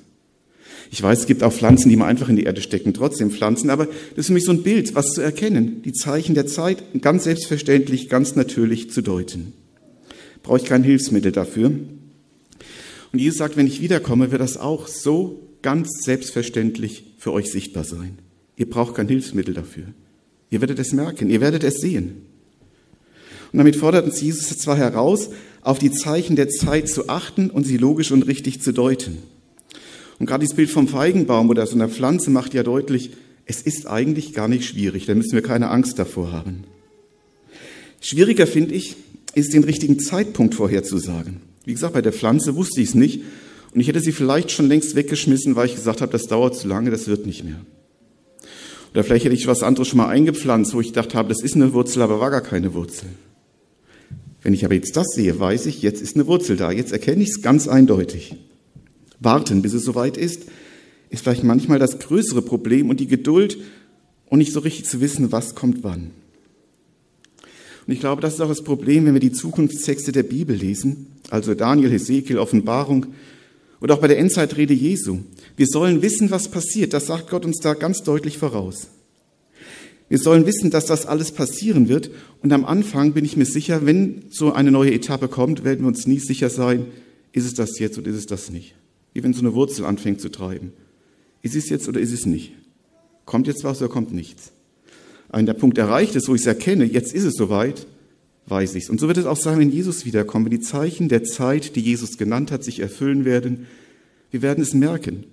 Ich 0.91 1.01
weiß, 1.01 1.19
es 1.19 1.25
gibt 1.27 1.43
auch 1.43 1.53
Pflanzen, 1.53 1.89
die 1.89 1.95
man 1.95 2.07
einfach 2.07 2.29
in 2.29 2.35
die 2.35 2.43
Erde 2.43 2.61
stecken, 2.61 2.93
trotzdem 2.93 3.31
Pflanzen, 3.31 3.69
aber 3.69 3.85
das 3.85 4.17
ist 4.17 4.27
für 4.27 4.33
mich 4.33 4.45
so 4.45 4.51
ein 4.51 4.63
Bild, 4.63 4.95
was 4.95 5.11
zu 5.13 5.21
erkennen, 5.21 5.81
die 5.83 5.93
Zeichen 5.93 6.35
der 6.35 6.47
Zeit 6.47 6.83
ganz 7.01 7.25
selbstverständlich, 7.25 8.09
ganz 8.09 8.35
natürlich 8.35 8.91
zu 8.91 9.01
deuten 9.01 9.53
brauche 10.49 10.57
ich 10.57 10.65
kein 10.65 10.83
Hilfsmittel 10.83 11.31
dafür. 11.31 11.67
Und 11.67 13.19
Jesus 13.19 13.37
sagt, 13.37 13.57
wenn 13.57 13.67
ich 13.67 13.81
wiederkomme, 13.81 14.31
wird 14.31 14.41
das 14.41 14.57
auch 14.57 14.87
so 14.87 15.47
ganz 15.61 15.89
selbstverständlich 16.03 17.03
für 17.17 17.33
euch 17.33 17.51
sichtbar 17.51 17.83
sein. 17.83 18.17
Ihr 18.55 18.69
braucht 18.69 18.95
kein 18.95 19.07
Hilfsmittel 19.07 19.53
dafür. 19.53 19.85
Ihr 20.49 20.61
werdet 20.61 20.79
es 20.79 20.93
merken, 20.93 21.29
ihr 21.29 21.41
werdet 21.41 21.63
es 21.63 21.75
sehen. 21.75 22.23
Und 23.51 23.59
damit 23.59 23.75
fordert 23.75 24.05
uns 24.05 24.21
Jesus 24.21 24.57
zwar 24.57 24.77
heraus, 24.77 25.29
auf 25.61 25.79
die 25.79 25.91
Zeichen 25.91 26.35
der 26.35 26.49
Zeit 26.49 26.87
zu 26.87 27.09
achten 27.09 27.49
und 27.49 27.65
sie 27.65 27.77
logisch 27.77 28.11
und 28.11 28.23
richtig 28.23 28.61
zu 28.61 28.71
deuten. 28.71 29.19
Und 30.19 30.25
gerade 30.25 30.41
dieses 30.41 30.55
Bild 30.55 30.69
vom 30.69 30.87
Feigenbaum 30.87 31.49
oder 31.49 31.65
so 31.65 31.75
einer 31.75 31.89
Pflanze 31.89 32.29
macht 32.29 32.53
ja 32.53 32.63
deutlich, 32.63 33.11
es 33.45 33.61
ist 33.61 33.87
eigentlich 33.87 34.33
gar 34.33 34.47
nicht 34.47 34.65
schwierig, 34.65 35.05
da 35.05 35.15
müssen 35.15 35.31
wir 35.31 35.41
keine 35.41 35.69
Angst 35.69 35.97
davor 35.97 36.31
haben. 36.31 36.65
Schwieriger 38.01 38.45
finde 38.45 38.75
ich, 38.75 38.95
ist, 39.33 39.53
den 39.53 39.63
richtigen 39.63 39.99
Zeitpunkt 39.99 40.55
vorherzusagen. 40.55 41.37
Wie 41.65 41.73
gesagt, 41.73 41.93
bei 41.93 42.01
der 42.01 42.13
Pflanze 42.13 42.55
wusste 42.55 42.81
ich 42.81 42.89
es 42.89 42.95
nicht 42.95 43.21
und 43.73 43.79
ich 43.79 43.87
hätte 43.87 44.01
sie 44.01 44.11
vielleicht 44.11 44.51
schon 44.51 44.67
längst 44.67 44.95
weggeschmissen, 44.95 45.55
weil 45.55 45.67
ich 45.67 45.75
gesagt 45.75 46.01
habe, 46.01 46.11
das 46.11 46.23
dauert 46.23 46.55
zu 46.55 46.67
lange, 46.67 46.91
das 46.91 47.07
wird 47.07 47.25
nicht 47.25 47.43
mehr. 47.43 47.61
Oder 48.93 49.03
vielleicht 49.03 49.25
hätte 49.25 49.35
ich 49.35 49.47
was 49.47 49.63
anderes 49.63 49.87
schon 49.87 49.97
mal 49.97 50.09
eingepflanzt, 50.09 50.73
wo 50.73 50.81
ich 50.81 50.87
gedacht 50.87 51.13
habe, 51.13 51.29
das 51.29 51.41
ist 51.41 51.55
eine 51.55 51.73
Wurzel, 51.73 52.01
aber 52.01 52.19
war 52.19 52.31
gar 52.31 52.41
keine 52.41 52.73
Wurzel. 52.73 53.09
Wenn 54.41 54.53
ich 54.53 54.65
aber 54.65 54.73
jetzt 54.73 54.95
das 54.95 55.07
sehe, 55.13 55.39
weiß 55.39 55.65
ich, 55.67 55.81
jetzt 55.81 56.01
ist 56.01 56.15
eine 56.15 56.25
Wurzel 56.27 56.55
da. 56.55 56.71
Jetzt 56.71 56.91
erkenne 56.91 57.21
ich 57.21 57.29
es 57.29 57.41
ganz 57.41 57.67
eindeutig. 57.67 58.35
Warten, 59.19 59.61
bis 59.61 59.73
es 59.73 59.83
soweit 59.83 60.17
ist, 60.17 60.45
ist 61.09 61.23
vielleicht 61.23 61.43
manchmal 61.43 61.79
das 61.79 61.99
größere 61.99 62.41
Problem 62.41 62.89
und 62.89 62.99
die 62.99 63.07
Geduld 63.07 63.57
und 64.27 64.39
nicht 64.39 64.53
so 64.53 64.59
richtig 64.59 64.85
zu 64.85 65.01
wissen, 65.01 65.31
was 65.31 65.55
kommt 65.55 65.83
wann. 65.83 66.11
Und 67.87 67.93
ich 67.93 67.99
glaube, 67.99 68.21
das 68.21 68.35
ist 68.35 68.41
auch 68.41 68.47
das 68.47 68.63
Problem, 68.63 69.05
wenn 69.05 69.15
wir 69.15 69.19
die 69.19 69.31
Zukunftstexte 69.31 70.11
der 70.11 70.23
Bibel 70.23 70.55
lesen, 70.55 71.07
also 71.31 71.55
Daniel, 71.55 71.89
Hesekiel, 71.89 72.37
Offenbarung 72.37 73.07
oder 73.81 73.95
auch 73.95 73.99
bei 73.99 74.07
der 74.07 74.19
Endzeitrede 74.19 74.73
Jesu. 74.73 75.19
Wir 75.57 75.65
sollen 75.65 76.01
wissen, 76.01 76.29
was 76.29 76.49
passiert. 76.49 76.93
Das 76.93 77.07
sagt 77.07 77.29
Gott 77.29 77.45
uns 77.45 77.59
da 77.59 77.73
ganz 77.73 78.03
deutlich 78.03 78.37
voraus. 78.37 78.89
Wir 80.07 80.17
sollen 80.17 80.45
wissen, 80.45 80.71
dass 80.71 80.85
das 80.85 81.05
alles 81.05 81.31
passieren 81.31 81.89
wird. 81.89 82.11
Und 82.41 82.51
am 82.51 82.65
Anfang 82.65 83.13
bin 83.13 83.25
ich 83.25 83.37
mir 83.37 83.45
sicher, 83.45 83.85
wenn 83.85 84.23
so 84.29 84.51
eine 84.53 84.71
neue 84.71 84.93
Etappe 84.93 85.27
kommt, 85.27 85.63
werden 85.63 85.81
wir 85.81 85.87
uns 85.87 86.07
nie 86.07 86.19
sicher 86.19 86.49
sein, 86.49 86.87
ist 87.31 87.45
es 87.45 87.53
das 87.53 87.79
jetzt 87.79 87.97
oder 87.97 88.09
ist 88.09 88.17
es 88.17 88.25
das 88.25 88.49
nicht. 88.49 88.75
Wie 89.13 89.23
wenn 89.23 89.33
so 89.33 89.41
eine 89.41 89.53
Wurzel 89.53 89.85
anfängt 89.85 90.21
zu 90.21 90.29
treiben. 90.29 90.73
Ist 91.41 91.55
es 91.55 91.69
jetzt 91.69 91.87
oder 91.87 91.99
ist 91.99 92.11
es 92.11 92.25
nicht? 92.25 92.53
Kommt 93.25 93.47
jetzt 93.47 93.63
was 93.63 93.81
oder 93.81 93.89
kommt 93.89 94.13
nichts? 94.13 94.51
Wenn 95.31 95.45
der 95.45 95.53
Punkt 95.53 95.77
erreicht 95.77 96.15
ist, 96.15 96.27
wo 96.27 96.35
ich 96.35 96.41
es 96.41 96.47
erkenne, 96.47 96.85
jetzt 96.85 97.13
ist 97.13 97.23
es 97.23 97.35
soweit, 97.35 97.85
weiß 98.47 98.75
ich 98.75 98.85
es. 98.85 98.89
Und 98.89 98.99
so 98.99 99.07
wird 99.07 99.17
es 99.17 99.25
auch 99.25 99.37
sein, 99.37 99.59
wenn 99.59 99.71
Jesus 99.71 100.05
wiederkommt, 100.05 100.45
wenn 100.45 100.57
die 100.57 100.59
Zeichen 100.59 101.09
der 101.09 101.23
Zeit, 101.23 101.75
die 101.75 101.81
Jesus 101.81 102.17
genannt 102.17 102.51
hat, 102.51 102.63
sich 102.63 102.79
erfüllen 102.79 103.25
werden. 103.25 103.67
Wir 104.31 104.41
werden 104.41 104.63
es 104.63 104.73
merken. 104.73 105.25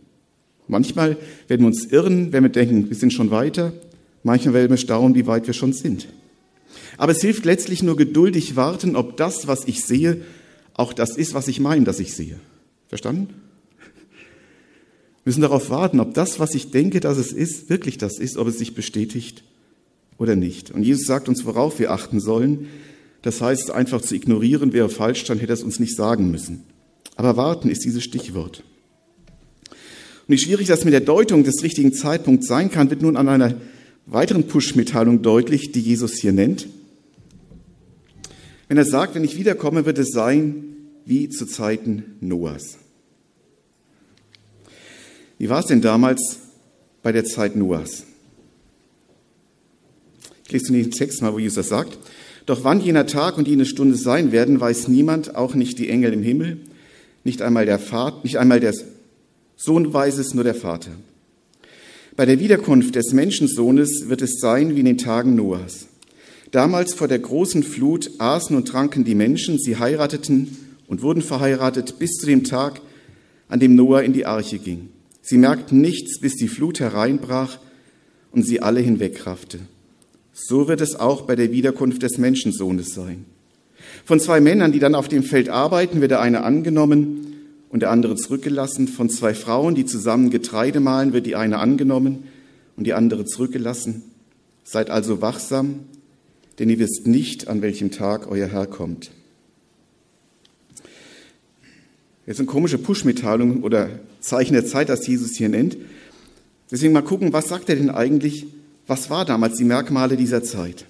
Manchmal 0.69 1.17
werden 1.49 1.63
wir 1.63 1.69
uns 1.69 1.87
irren, 1.87 2.33
wenn 2.33 2.43
wir 2.43 2.51
denken, 2.51 2.89
wir 2.89 2.97
sind 2.97 3.13
schon 3.13 3.31
weiter. 3.31 3.73
Manchmal 4.23 4.55
werden 4.55 4.71
wir 4.71 4.77
staunen, 4.77 5.15
wie 5.15 5.27
weit 5.27 5.47
wir 5.47 5.55
schon 5.55 5.73
sind. 5.73 6.09
Aber 6.99 7.13
es 7.13 7.21
hilft 7.21 7.45
letztlich 7.45 7.83
nur 7.83 7.97
geduldig 7.97 8.57
warten, 8.57 8.97
ob 8.97 9.17
das, 9.17 9.47
was 9.47 9.67
ich 9.67 9.85
sehe, 9.85 10.23
auch 10.75 10.93
das 10.93 11.17
ist, 11.17 11.35
was 11.35 11.49
ich 11.49 11.61
meine, 11.61 11.85
dass 11.85 12.01
ich 12.01 12.15
sehe. 12.15 12.39
Verstanden? 12.89 13.29
Wir 15.27 15.31
müssen 15.31 15.41
darauf 15.41 15.71
warten, 15.71 15.99
ob 15.99 16.15
das, 16.15 16.39
was 16.39 16.55
ich 16.55 16.71
denke, 16.71 17.01
dass 17.01 17.19
es 17.19 17.33
ist, 17.33 17.69
wirklich 17.69 17.99
das 17.99 18.21
ist, 18.21 18.37
ob 18.37 18.47
es 18.47 18.59
sich 18.59 18.77
bestätigt 18.77 19.43
oder 20.19 20.37
nicht. 20.37 20.71
Und 20.71 20.85
Jesus 20.85 21.05
sagt 21.05 21.29
uns, 21.29 21.45
worauf 21.45 21.81
wir 21.81 21.91
achten 21.91 22.21
sollen. 22.21 22.69
Das 23.23 23.41
heißt, 23.41 23.73
einfach 23.73 24.01
zu 24.01 24.15
ignorieren 24.15 24.73
wäre 24.73 24.89
falsch, 24.89 25.25
dann 25.25 25.41
hätte 25.41 25.51
er 25.53 25.55
es 25.55 25.65
uns 25.65 25.81
nicht 25.81 25.97
sagen 25.97 26.31
müssen. 26.31 26.63
Aber 27.17 27.37
warten 27.37 27.69
ist 27.71 27.85
dieses 27.85 28.05
Stichwort. 28.05 28.63
Und 30.29 30.35
wie 30.35 30.39
schwierig 30.39 30.69
das 30.69 30.85
mit 30.85 30.95
der 30.95 31.01
Deutung 31.01 31.43
des 31.43 31.61
richtigen 31.65 31.93
Zeitpunkts 31.93 32.47
sein 32.47 32.71
kann, 32.71 32.91
wird 32.91 33.03
nun 33.03 33.17
an 33.17 33.29
einer 33.29 33.57
weiteren 34.07 34.45
Push-Mitteilung 34.45 35.23
deutlich, 35.23 35.73
die 35.73 35.81
Jesus 35.81 36.15
hier 36.15 36.31
nennt. 36.31 36.69
Wenn 38.69 38.77
er 38.77 38.85
sagt, 38.85 39.17
wenn 39.17 39.25
ich 39.25 39.37
wiederkomme, 39.37 39.87
wird 39.87 39.99
es 39.99 40.13
sein 40.13 40.77
wie 41.05 41.29
zu 41.31 41.47
Zeiten 41.47 42.05
Noahs. 42.21 42.79
Wie 45.39 45.49
war 45.49 45.61
es 45.61 45.67
denn 45.67 45.81
damals 45.81 46.39
bei 47.03 47.13
der 47.13 47.25
Zeit 47.25 47.57
Noahs? 47.57 48.05
Ich 50.47 50.53
lese 50.53 50.73
den 50.73 50.91
Text 50.91 51.23
mal, 51.23 51.33
wo 51.33 51.39
Jesus 51.39 51.69
sagt. 51.69 51.99
Doch 52.47 52.63
wann 52.63 52.81
jener 52.81 53.07
Tag 53.07 53.37
und 53.37 53.49
jene 53.49 53.67
Stunde 53.67 53.97
sein 53.97 54.31
werden, 54.31 54.61
weiß 54.61 54.89
niemand, 54.89 55.35
auch 55.35 55.55
nicht 55.55 55.79
die 55.79 55.89
Engel 55.89 56.13
im 56.13 56.23
Himmel, 56.23 56.59
nicht 57.25 57.43
einmal 57.43 57.67
der 57.67 57.81
Vater, 57.81 58.21
nicht 58.23 58.39
einmal 58.39 58.61
der 58.61 58.73
Sohn 59.57 59.93
weiß 59.93 60.19
es, 60.19 60.35
nur 60.35 60.45
der 60.45 60.55
Vater. 60.55 60.93
Bei 62.15 62.25
der 62.25 62.39
Wiederkunft 62.39 62.95
des 62.95 63.13
Menschensohnes 63.13 64.09
wird 64.09 64.23
es 64.23 64.39
sein 64.39 64.77
wie 64.77 64.81
in 64.81 64.87
den 64.87 64.99
Tagen 64.99 65.35
Noahs. 65.35 65.89
Damals 66.53 66.95
vor 66.95 67.09
der 67.09 67.19
großen 67.19 67.63
Flut 67.63 68.11
aßen 68.19 68.57
und 68.57 68.69
tranken 68.69 69.05
die 69.05 69.17
Menschen, 69.17 69.59
sie 69.59 69.77
heirateten 69.77 70.57
und 70.87 71.03
wurden 71.03 71.23
verheiratet 71.23 71.99
bis 71.99 72.13
zu 72.13 72.27
dem 72.27 72.45
Tag, 72.45 72.81
an 73.49 73.61
dem 73.61 73.75
Noah 73.75 74.03
in 74.03 74.13
die 74.13 74.25
Arche 74.25 74.59
ging. 74.59 74.91
Sie 75.29 75.39
merkten 75.39 75.81
nichts, 75.81 76.21
bis 76.21 76.37
die 76.37 76.47
Flut 76.47 76.79
hereinbrach 76.79 77.59
und 78.31 78.45
sie 78.45 78.63
alle 78.63 78.79
hinwegraffte. 78.79 79.59
So 80.33 80.69
wird 80.69 80.81
es 80.81 80.95
auch 80.95 81.23
bei 81.23 81.35
der 81.35 81.51
Wiederkunft 81.51 82.05
des 82.05 82.17
Menschensohnes 82.17 82.95
sein. 82.95 83.25
Von 84.05 84.21
zwei 84.21 84.41
Männern, 84.41 84.71
die 84.71 84.79
dann 84.79 84.95
auf 84.95 85.09
dem 85.09 85.25
Feld 85.25 85.49
arbeiten, 85.49 86.01
wird 86.01 86.13
der 86.13 86.21
eine 86.21 86.45
angenommen 86.45 87.35
und 87.71 87.81
der 87.81 87.91
andere 87.91 88.15
zurückgelassen. 88.15 88.87
Von 88.87 89.11
zwei 89.11 89.35
Frauen, 89.35 89.75
die 89.75 89.85
zusammen 89.85 90.31
Getreide 90.31 90.79
mahlen, 90.79 91.13
wird 91.13 91.27
die 91.27 91.35
eine 91.35 91.59
angenommen 91.59 92.29
und 92.77 92.87
die 92.87 92.95
andere 92.95 93.25
zurückgelassen. 93.25 94.05
Seid 94.63 94.91
also 94.91 95.23
wachsam, 95.23 95.81
denn 96.61 96.71
ihr 96.71 96.79
wisst 96.79 97.09
nicht, 97.09 97.49
an 97.49 97.63
welchem 97.63 97.91
Tag 97.91 98.31
euer 98.31 98.47
Herr 98.47 98.69
kommt. 98.69 99.11
Jetzt 102.27 102.41
eine 102.41 102.47
komische 102.47 102.79
Push-Mitteilung 102.79 103.63
oder 103.63 103.89
Zeichen 104.21 104.55
der 104.55 104.67
Zeit, 104.67 104.89
das 104.89 105.07
Jesus 105.07 105.37
hier 105.37 105.49
nennt. 105.49 105.77
Deswegen 106.71 106.93
mal 106.93 107.03
gucken, 107.03 107.33
was 107.33 107.49
sagt 107.49 107.69
er 107.69 107.77
denn 107.77 107.91
eigentlich? 107.91 108.47
Was 108.89 109.11
war 109.11 109.25
damals 109.25 109.57
die 109.57 109.65
Merkmale 109.65 110.17
dieser 110.17 110.43
Zeit? 110.43 110.85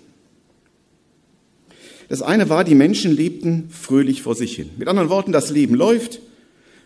Das 2.09 2.23
eine 2.23 2.49
war, 2.49 2.65
die 2.65 2.75
Menschen 2.75 3.15
lebten 3.15 3.69
fröhlich 3.71 4.23
vor 4.23 4.35
sich 4.35 4.55
hin. 4.55 4.71
Mit 4.79 4.89
anderen 4.89 5.11
Worten, 5.11 5.33
das 5.33 5.51
Leben 5.51 5.75
läuft, 5.75 6.21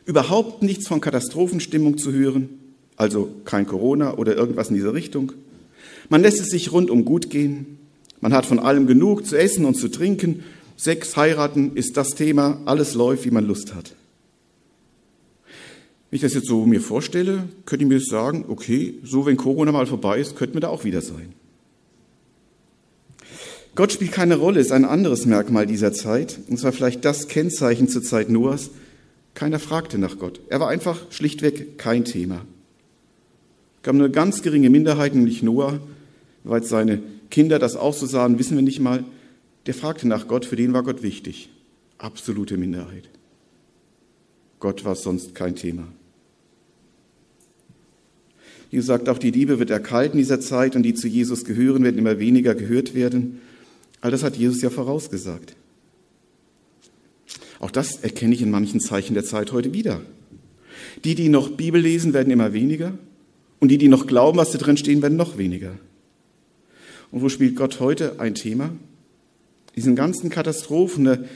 überhaupt 0.07 0.62
nichts 0.62 0.88
von 0.88 1.00
Katastrophenstimmung 1.00 1.99
zu 1.99 2.12
hören, 2.12 2.49
also 2.97 3.30
kein 3.45 3.66
Corona 3.66 4.16
oder 4.16 4.35
irgendwas 4.35 4.71
in 4.71 4.75
dieser 4.75 4.95
Richtung. 4.95 5.33
Man 6.09 6.23
lässt 6.23 6.40
es 6.40 6.49
sich 6.49 6.73
rundum 6.73 7.04
gut 7.04 7.30
gehen. 7.30 7.78
Man 8.21 8.33
hat 8.33 8.47
von 8.47 8.59
allem 8.59 8.87
genug 8.87 9.26
zu 9.26 9.38
essen 9.38 9.64
und 9.64 9.75
zu 9.75 9.88
trinken. 9.88 10.42
Sex, 10.76 11.16
heiraten 11.16 11.76
ist 11.76 11.97
das 11.97 12.11
Thema. 12.11 12.61
Alles 12.64 12.95
läuft, 12.95 13.25
wie 13.25 13.30
man 13.30 13.47
Lust 13.47 13.75
hat. 13.75 13.95
Wenn 16.10 16.16
ich 16.16 16.22
das 16.22 16.34
jetzt 16.34 16.48
so 16.48 16.66
mir 16.66 16.80
vorstelle, 16.80 17.48
könnte 17.66 17.84
ich 17.84 17.88
mir 17.88 18.00
sagen, 18.00 18.44
okay, 18.48 18.94
so 19.04 19.26
wenn 19.26 19.36
Corona 19.36 19.70
mal 19.70 19.86
vorbei 19.86 20.18
ist, 20.18 20.34
könnten 20.34 20.54
wir 20.54 20.60
da 20.60 20.68
auch 20.68 20.82
wieder 20.84 21.02
sein. 21.02 21.34
Gott 23.76 23.92
spielt 23.92 24.10
keine 24.10 24.34
Rolle, 24.34 24.58
ist 24.58 24.72
ein 24.72 24.84
anderes 24.84 25.24
Merkmal 25.24 25.66
dieser 25.66 25.92
Zeit. 25.92 26.40
Und 26.48 26.58
zwar 26.58 26.72
vielleicht 26.72 27.04
das 27.04 27.28
Kennzeichen 27.28 27.88
zur 27.88 28.02
Zeit 28.02 28.28
Noahs, 28.28 28.70
keiner 29.34 29.60
fragte 29.60 29.98
nach 29.98 30.18
Gott. 30.18 30.40
Er 30.48 30.58
war 30.58 30.68
einfach 30.68 30.98
schlichtweg 31.10 31.78
kein 31.78 32.04
Thema. 32.04 32.44
Es 33.76 33.84
gab 33.84 33.94
eine 33.94 34.10
ganz 34.10 34.42
geringe 34.42 34.68
Minderheit, 34.68 35.14
nämlich 35.14 35.44
Noah, 35.44 35.78
weil 36.42 36.64
seine 36.64 37.00
Kinder 37.30 37.60
das 37.60 37.76
auch 37.76 37.94
so 37.94 38.06
sahen, 38.06 38.38
wissen 38.40 38.56
wir 38.56 38.62
nicht 38.62 38.80
mal. 38.80 39.04
Der 39.66 39.74
fragte 39.74 40.08
nach 40.08 40.26
Gott, 40.26 40.44
für 40.44 40.56
den 40.56 40.72
war 40.72 40.82
Gott 40.82 41.04
wichtig. 41.04 41.50
Absolute 41.98 42.56
Minderheit. 42.56 43.08
Gott 44.58 44.84
war 44.84 44.96
sonst 44.96 45.36
kein 45.36 45.54
Thema. 45.54 45.86
Jesus 48.70 48.86
sagt, 48.86 49.08
auch 49.08 49.18
die 49.18 49.32
Liebe 49.32 49.58
wird 49.58 49.70
erkalten 49.70 50.18
in 50.18 50.24
dieser 50.24 50.40
Zeit 50.40 50.76
und 50.76 50.84
die 50.84 50.94
zu 50.94 51.08
Jesus 51.08 51.44
gehören, 51.44 51.82
werden 51.82 51.98
immer 51.98 52.18
weniger 52.20 52.54
gehört 52.54 52.94
werden. 52.94 53.40
All 54.00 54.10
das 54.10 54.22
hat 54.22 54.36
Jesus 54.36 54.62
ja 54.62 54.70
vorausgesagt. 54.70 55.56
Auch 57.58 57.70
das 57.70 57.96
erkenne 57.96 58.34
ich 58.34 58.42
in 58.42 58.50
manchen 58.50 58.80
Zeichen 58.80 59.14
der 59.14 59.24
Zeit 59.24 59.52
heute 59.52 59.74
wieder. 59.74 60.00
Die, 61.04 61.14
die 61.14 61.28
noch 61.28 61.50
Bibel 61.50 61.80
lesen, 61.80 62.14
werden 62.14 62.30
immer 62.30 62.52
weniger. 62.52 62.96
Und 63.58 63.68
die, 63.70 63.76
die 63.76 63.88
noch 63.88 64.06
glauben, 64.06 64.38
was 64.38 64.52
da 64.52 64.58
drin 64.58 64.76
stehen, 64.76 65.02
werden 65.02 65.16
noch 65.16 65.36
weniger. 65.36 65.72
Und 67.10 67.22
wo 67.22 67.28
spielt 67.28 67.56
Gott 67.56 67.80
heute 67.80 68.20
ein 68.20 68.34
Thema? 68.34 68.70
Diesen 69.76 69.96
ganzen 69.96 70.30
Katastrophen, 70.30 71.04
ne, 71.04 71.28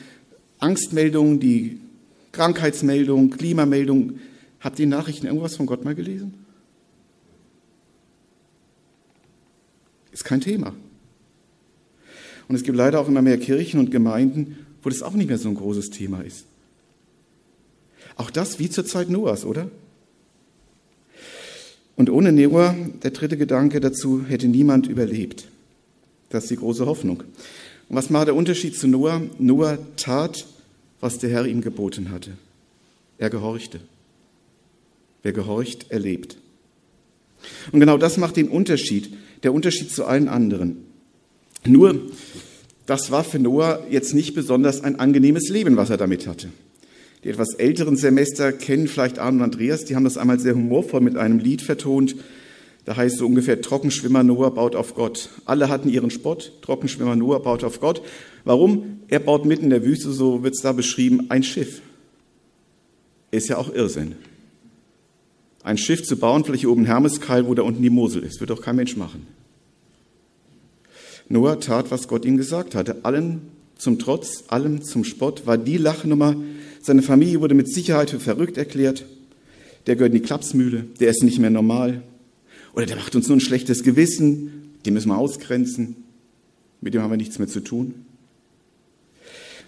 Angstmeldungen, 0.58 1.40
die 1.40 1.78
Krankheitsmeldungen, 2.32 3.30
Klimameldungen. 3.30 4.20
Habt 4.60 4.78
ihr 4.78 4.86
Nachrichten 4.86 5.26
irgendwas 5.26 5.56
von 5.56 5.66
Gott 5.66 5.84
mal 5.84 5.94
gelesen? 5.94 6.43
Ist 10.14 10.24
kein 10.24 10.40
Thema. 10.40 10.72
Und 12.46 12.54
es 12.54 12.62
gibt 12.62 12.78
leider 12.78 13.00
auch 13.00 13.08
immer 13.08 13.20
mehr 13.20 13.36
Kirchen 13.36 13.80
und 13.80 13.90
Gemeinden, 13.90 14.64
wo 14.82 14.88
das 14.88 15.02
auch 15.02 15.14
nicht 15.14 15.26
mehr 15.26 15.38
so 15.38 15.48
ein 15.48 15.56
großes 15.56 15.90
Thema 15.90 16.22
ist. 16.22 16.44
Auch 18.16 18.30
das 18.30 18.60
wie 18.60 18.70
zur 18.70 18.86
Zeit 18.86 19.10
Noahs, 19.10 19.44
oder? 19.44 19.68
Und 21.96 22.10
ohne 22.10 22.30
Noah, 22.30 22.76
der 23.02 23.10
dritte 23.10 23.36
Gedanke 23.36 23.80
dazu, 23.80 24.24
hätte 24.24 24.46
niemand 24.46 24.86
überlebt. 24.86 25.48
Das 26.30 26.44
ist 26.44 26.50
die 26.50 26.56
große 26.56 26.86
Hoffnung. 26.86 27.24
Und 27.88 27.96
was 27.96 28.12
war 28.12 28.24
der 28.24 28.36
Unterschied 28.36 28.76
zu 28.76 28.86
Noah? 28.86 29.20
Noah 29.38 29.78
tat, 29.96 30.46
was 31.00 31.18
der 31.18 31.30
Herr 31.30 31.44
ihm 31.46 31.60
geboten 31.60 32.10
hatte. 32.10 32.32
Er 33.18 33.30
gehorchte. 33.30 33.80
Wer 35.24 35.32
gehorcht, 35.32 35.90
erlebt. 35.90 36.36
Und 37.72 37.80
genau 37.80 37.98
das 37.98 38.16
macht 38.16 38.36
den 38.36 38.48
Unterschied, 38.48 39.12
der 39.42 39.52
Unterschied 39.52 39.90
zu 39.90 40.04
allen 40.04 40.28
anderen. 40.28 40.84
Nur, 41.66 42.00
das 42.86 43.10
war 43.10 43.24
für 43.24 43.38
Noah 43.38 43.86
jetzt 43.88 44.14
nicht 44.14 44.34
besonders 44.34 44.82
ein 44.82 44.98
angenehmes 44.98 45.48
Leben, 45.48 45.76
was 45.76 45.90
er 45.90 45.96
damit 45.96 46.26
hatte. 46.26 46.48
Die 47.24 47.30
etwas 47.30 47.54
älteren 47.54 47.96
Semester 47.96 48.52
kennen 48.52 48.86
vielleicht 48.86 49.18
Arne 49.18 49.38
und 49.38 49.44
Andreas, 49.44 49.86
die 49.86 49.96
haben 49.96 50.04
das 50.04 50.18
einmal 50.18 50.38
sehr 50.38 50.54
humorvoll 50.54 51.00
mit 51.00 51.16
einem 51.16 51.38
Lied 51.38 51.62
vertont. 51.62 52.16
Da 52.84 52.96
heißt 52.96 53.16
so 53.16 53.24
ungefähr, 53.24 53.62
Trockenschwimmer 53.62 54.22
Noah 54.22 54.52
baut 54.52 54.76
auf 54.76 54.94
Gott. 54.94 55.30
Alle 55.46 55.70
hatten 55.70 55.88
ihren 55.88 56.10
Spott, 56.10 56.52
Trockenschwimmer 56.60 57.16
Noah 57.16 57.42
baut 57.42 57.64
auf 57.64 57.80
Gott. 57.80 58.02
Warum? 58.44 59.00
Er 59.08 59.20
baut 59.20 59.46
mitten 59.46 59.64
in 59.64 59.70
der 59.70 59.84
Wüste, 59.84 60.12
so 60.12 60.42
wird 60.42 60.54
es 60.54 60.60
da 60.60 60.72
beschrieben, 60.72 61.30
ein 61.30 61.42
Schiff. 61.42 61.80
Ist 63.30 63.48
ja 63.48 63.56
auch 63.56 63.72
Irrsinn. 63.72 64.16
Ein 65.64 65.78
Schiff 65.78 66.04
zu 66.04 66.18
bauen, 66.18 66.44
vielleicht 66.44 66.66
oben 66.66 66.84
Hermeskeil, 66.84 67.46
wo 67.46 67.54
da 67.54 67.62
unten 67.62 67.82
die 67.82 67.90
Mosel 67.90 68.22
ist, 68.22 68.38
wird 68.38 68.50
doch 68.50 68.60
kein 68.60 68.76
Mensch 68.76 68.96
machen. 68.96 69.26
Noah 71.30 71.58
tat, 71.58 71.90
was 71.90 72.06
Gott 72.06 72.26
ihm 72.26 72.36
gesagt 72.36 72.74
hatte. 72.74 72.98
Allen 73.02 73.40
zum 73.78 73.98
Trotz, 73.98 74.44
allem 74.48 74.82
zum 74.82 75.04
Spott 75.04 75.46
war 75.46 75.56
die 75.56 75.78
Lachnummer. 75.78 76.36
Seine 76.82 77.00
Familie 77.00 77.40
wurde 77.40 77.54
mit 77.54 77.72
Sicherheit 77.72 78.10
für 78.10 78.20
verrückt 78.20 78.58
erklärt. 78.58 79.06
Der 79.86 79.96
gehört 79.96 80.12
in 80.12 80.20
die 80.20 80.26
Klapsmühle, 80.26 80.84
der 81.00 81.08
ist 81.08 81.22
nicht 81.22 81.38
mehr 81.38 81.48
normal. 81.48 82.02
Oder 82.74 82.84
der 82.84 82.96
macht 82.96 83.16
uns 83.16 83.28
nur 83.28 83.38
ein 83.38 83.40
schlechtes 83.40 83.82
Gewissen. 83.82 84.74
den 84.84 84.92
müssen 84.92 85.08
wir 85.08 85.16
ausgrenzen, 85.16 85.96
mit 86.82 86.92
dem 86.92 87.00
haben 87.00 87.10
wir 87.10 87.16
nichts 87.16 87.38
mehr 87.38 87.48
zu 87.48 87.60
tun. 87.60 87.94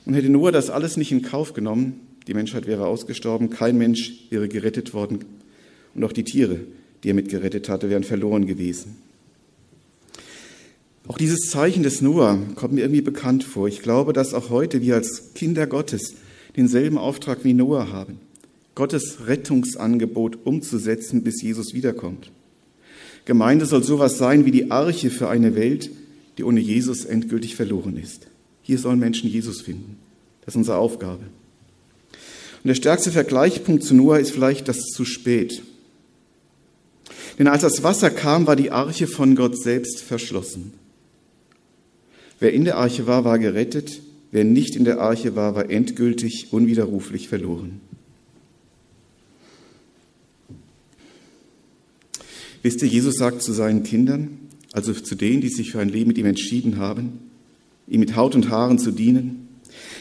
Und 0.04 0.12
hätte 0.12 0.28
Noah 0.28 0.52
das 0.52 0.68
alles 0.68 0.98
nicht 0.98 1.10
in 1.10 1.22
Kauf 1.22 1.54
genommen, 1.54 2.00
die 2.26 2.34
Menschheit 2.34 2.66
wäre 2.66 2.86
ausgestorben, 2.86 3.48
kein 3.48 3.78
Mensch 3.78 4.26
wäre 4.28 4.46
gerettet 4.46 4.92
worden 4.92 5.20
und 5.96 6.04
auch 6.04 6.12
die 6.12 6.24
Tiere, 6.24 6.60
die 7.02 7.10
er 7.10 7.14
mit 7.14 7.28
gerettet 7.28 7.68
hatte, 7.68 7.90
wären 7.90 8.04
verloren 8.04 8.46
gewesen. 8.46 8.96
Auch 11.08 11.18
dieses 11.18 11.50
Zeichen 11.50 11.82
des 11.82 12.02
Noah 12.02 12.38
kommt 12.56 12.74
mir 12.74 12.80
irgendwie 12.80 13.00
bekannt 13.00 13.44
vor. 13.44 13.68
Ich 13.68 13.80
glaube, 13.80 14.12
dass 14.12 14.34
auch 14.34 14.50
heute 14.50 14.82
wir 14.82 14.96
als 14.96 15.34
Kinder 15.34 15.66
Gottes 15.66 16.14
denselben 16.56 16.98
Auftrag 16.98 17.44
wie 17.44 17.54
Noah 17.54 17.92
haben, 17.92 18.18
Gottes 18.74 19.26
Rettungsangebot 19.26 20.38
umzusetzen, 20.44 21.22
bis 21.22 21.42
Jesus 21.42 21.74
wiederkommt. 21.74 22.32
Gemeinde 23.24 23.66
soll 23.66 23.82
sowas 23.82 24.18
sein 24.18 24.44
wie 24.44 24.50
die 24.50 24.70
Arche 24.70 25.10
für 25.10 25.28
eine 25.28 25.54
Welt, 25.54 25.90
die 26.38 26.44
ohne 26.44 26.60
Jesus 26.60 27.04
endgültig 27.04 27.56
verloren 27.56 27.96
ist. 27.96 28.26
Hier 28.62 28.78
sollen 28.78 28.98
Menschen 28.98 29.30
Jesus 29.30 29.60
finden. 29.60 29.96
Das 30.44 30.54
ist 30.54 30.58
unsere 30.58 30.78
Aufgabe. 30.78 31.22
Und 32.62 32.68
der 32.68 32.74
stärkste 32.74 33.12
Vergleichspunkt 33.12 33.84
zu 33.84 33.94
Noah 33.94 34.18
ist 34.18 34.32
vielleicht 34.32 34.66
das 34.66 34.78
zu 34.86 35.04
spät. 35.04 35.62
Denn 37.38 37.48
als 37.48 37.62
das 37.62 37.82
Wasser 37.82 38.10
kam, 38.10 38.46
war 38.46 38.56
die 38.56 38.70
Arche 38.70 39.06
von 39.06 39.34
Gott 39.34 39.60
selbst 39.60 40.00
verschlossen. 40.00 40.72
Wer 42.40 42.52
in 42.52 42.64
der 42.64 42.76
Arche 42.76 43.06
war, 43.06 43.24
war 43.24 43.38
gerettet. 43.38 44.00
Wer 44.30 44.44
nicht 44.44 44.76
in 44.76 44.84
der 44.84 45.00
Arche 45.00 45.36
war, 45.36 45.54
war 45.54 45.70
endgültig, 45.70 46.48
unwiderruflich 46.50 47.28
verloren. 47.28 47.80
Wisst 52.62 52.82
ihr, 52.82 52.88
Jesus 52.88 53.14
sagt 53.14 53.42
zu 53.42 53.52
seinen 53.52 53.84
Kindern, 53.84 54.38
also 54.72 54.92
zu 54.92 55.14
denen, 55.14 55.40
die 55.40 55.48
sich 55.48 55.70
für 55.70 55.78
ein 55.78 55.88
Leben 55.88 56.08
mit 56.08 56.18
ihm 56.18 56.26
entschieden 56.26 56.78
haben, 56.78 57.20
ihm 57.86 58.00
mit 58.00 58.16
Haut 58.16 58.34
und 58.34 58.50
Haaren 58.50 58.78
zu 58.78 58.90
dienen, 58.90 59.48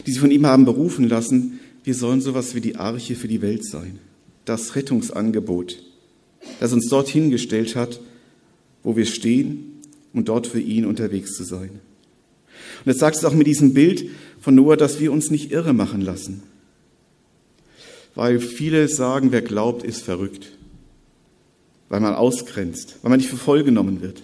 die 0.05 0.11
sich 0.11 0.19
von 0.19 0.31
ihm 0.31 0.45
haben 0.45 0.65
berufen 0.65 1.07
lassen, 1.07 1.59
wir 1.83 1.93
sollen 1.93 2.21
sowas 2.21 2.55
wie 2.55 2.61
die 2.61 2.75
Arche 2.75 3.15
für 3.15 3.27
die 3.27 3.43
Welt 3.43 3.63
sein. 3.63 3.99
Das 4.45 4.75
Rettungsangebot, 4.75 5.77
das 6.59 6.73
uns 6.73 6.87
dorthin 6.89 7.29
gestellt 7.29 7.75
hat, 7.75 7.99
wo 8.83 8.95
wir 8.95 9.05
stehen, 9.05 9.81
um 10.13 10.25
dort 10.25 10.47
für 10.47 10.59
ihn 10.59 10.85
unterwegs 10.85 11.33
zu 11.33 11.43
sein. 11.43 11.69
Und 11.69 12.91
jetzt 12.91 12.99
sagt 12.99 13.17
es 13.17 13.25
auch 13.25 13.33
mit 13.33 13.47
diesem 13.47 13.73
Bild 13.73 14.09
von 14.39 14.55
Noah, 14.55 14.77
dass 14.77 14.99
wir 14.99 15.11
uns 15.11 15.31
nicht 15.31 15.51
irre 15.51 15.73
machen 15.73 16.01
lassen. 16.01 16.43
Weil 18.13 18.39
viele 18.39 18.87
sagen, 18.87 19.31
wer 19.31 19.41
glaubt, 19.41 19.83
ist 19.83 20.03
verrückt. 20.03 20.51
Weil 21.89 21.99
man 21.99 22.13
ausgrenzt, 22.13 22.97
weil 23.01 23.09
man 23.09 23.19
nicht 23.19 23.29
für 23.29 23.37
voll 23.37 23.63
genommen 23.63 24.01
wird. 24.01 24.23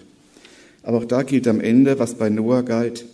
Aber 0.82 0.98
auch 0.98 1.04
da 1.04 1.22
gilt 1.22 1.46
am 1.46 1.60
Ende, 1.60 1.98
was 1.98 2.14
bei 2.14 2.28
Noah 2.28 2.62
galt, 2.62 3.04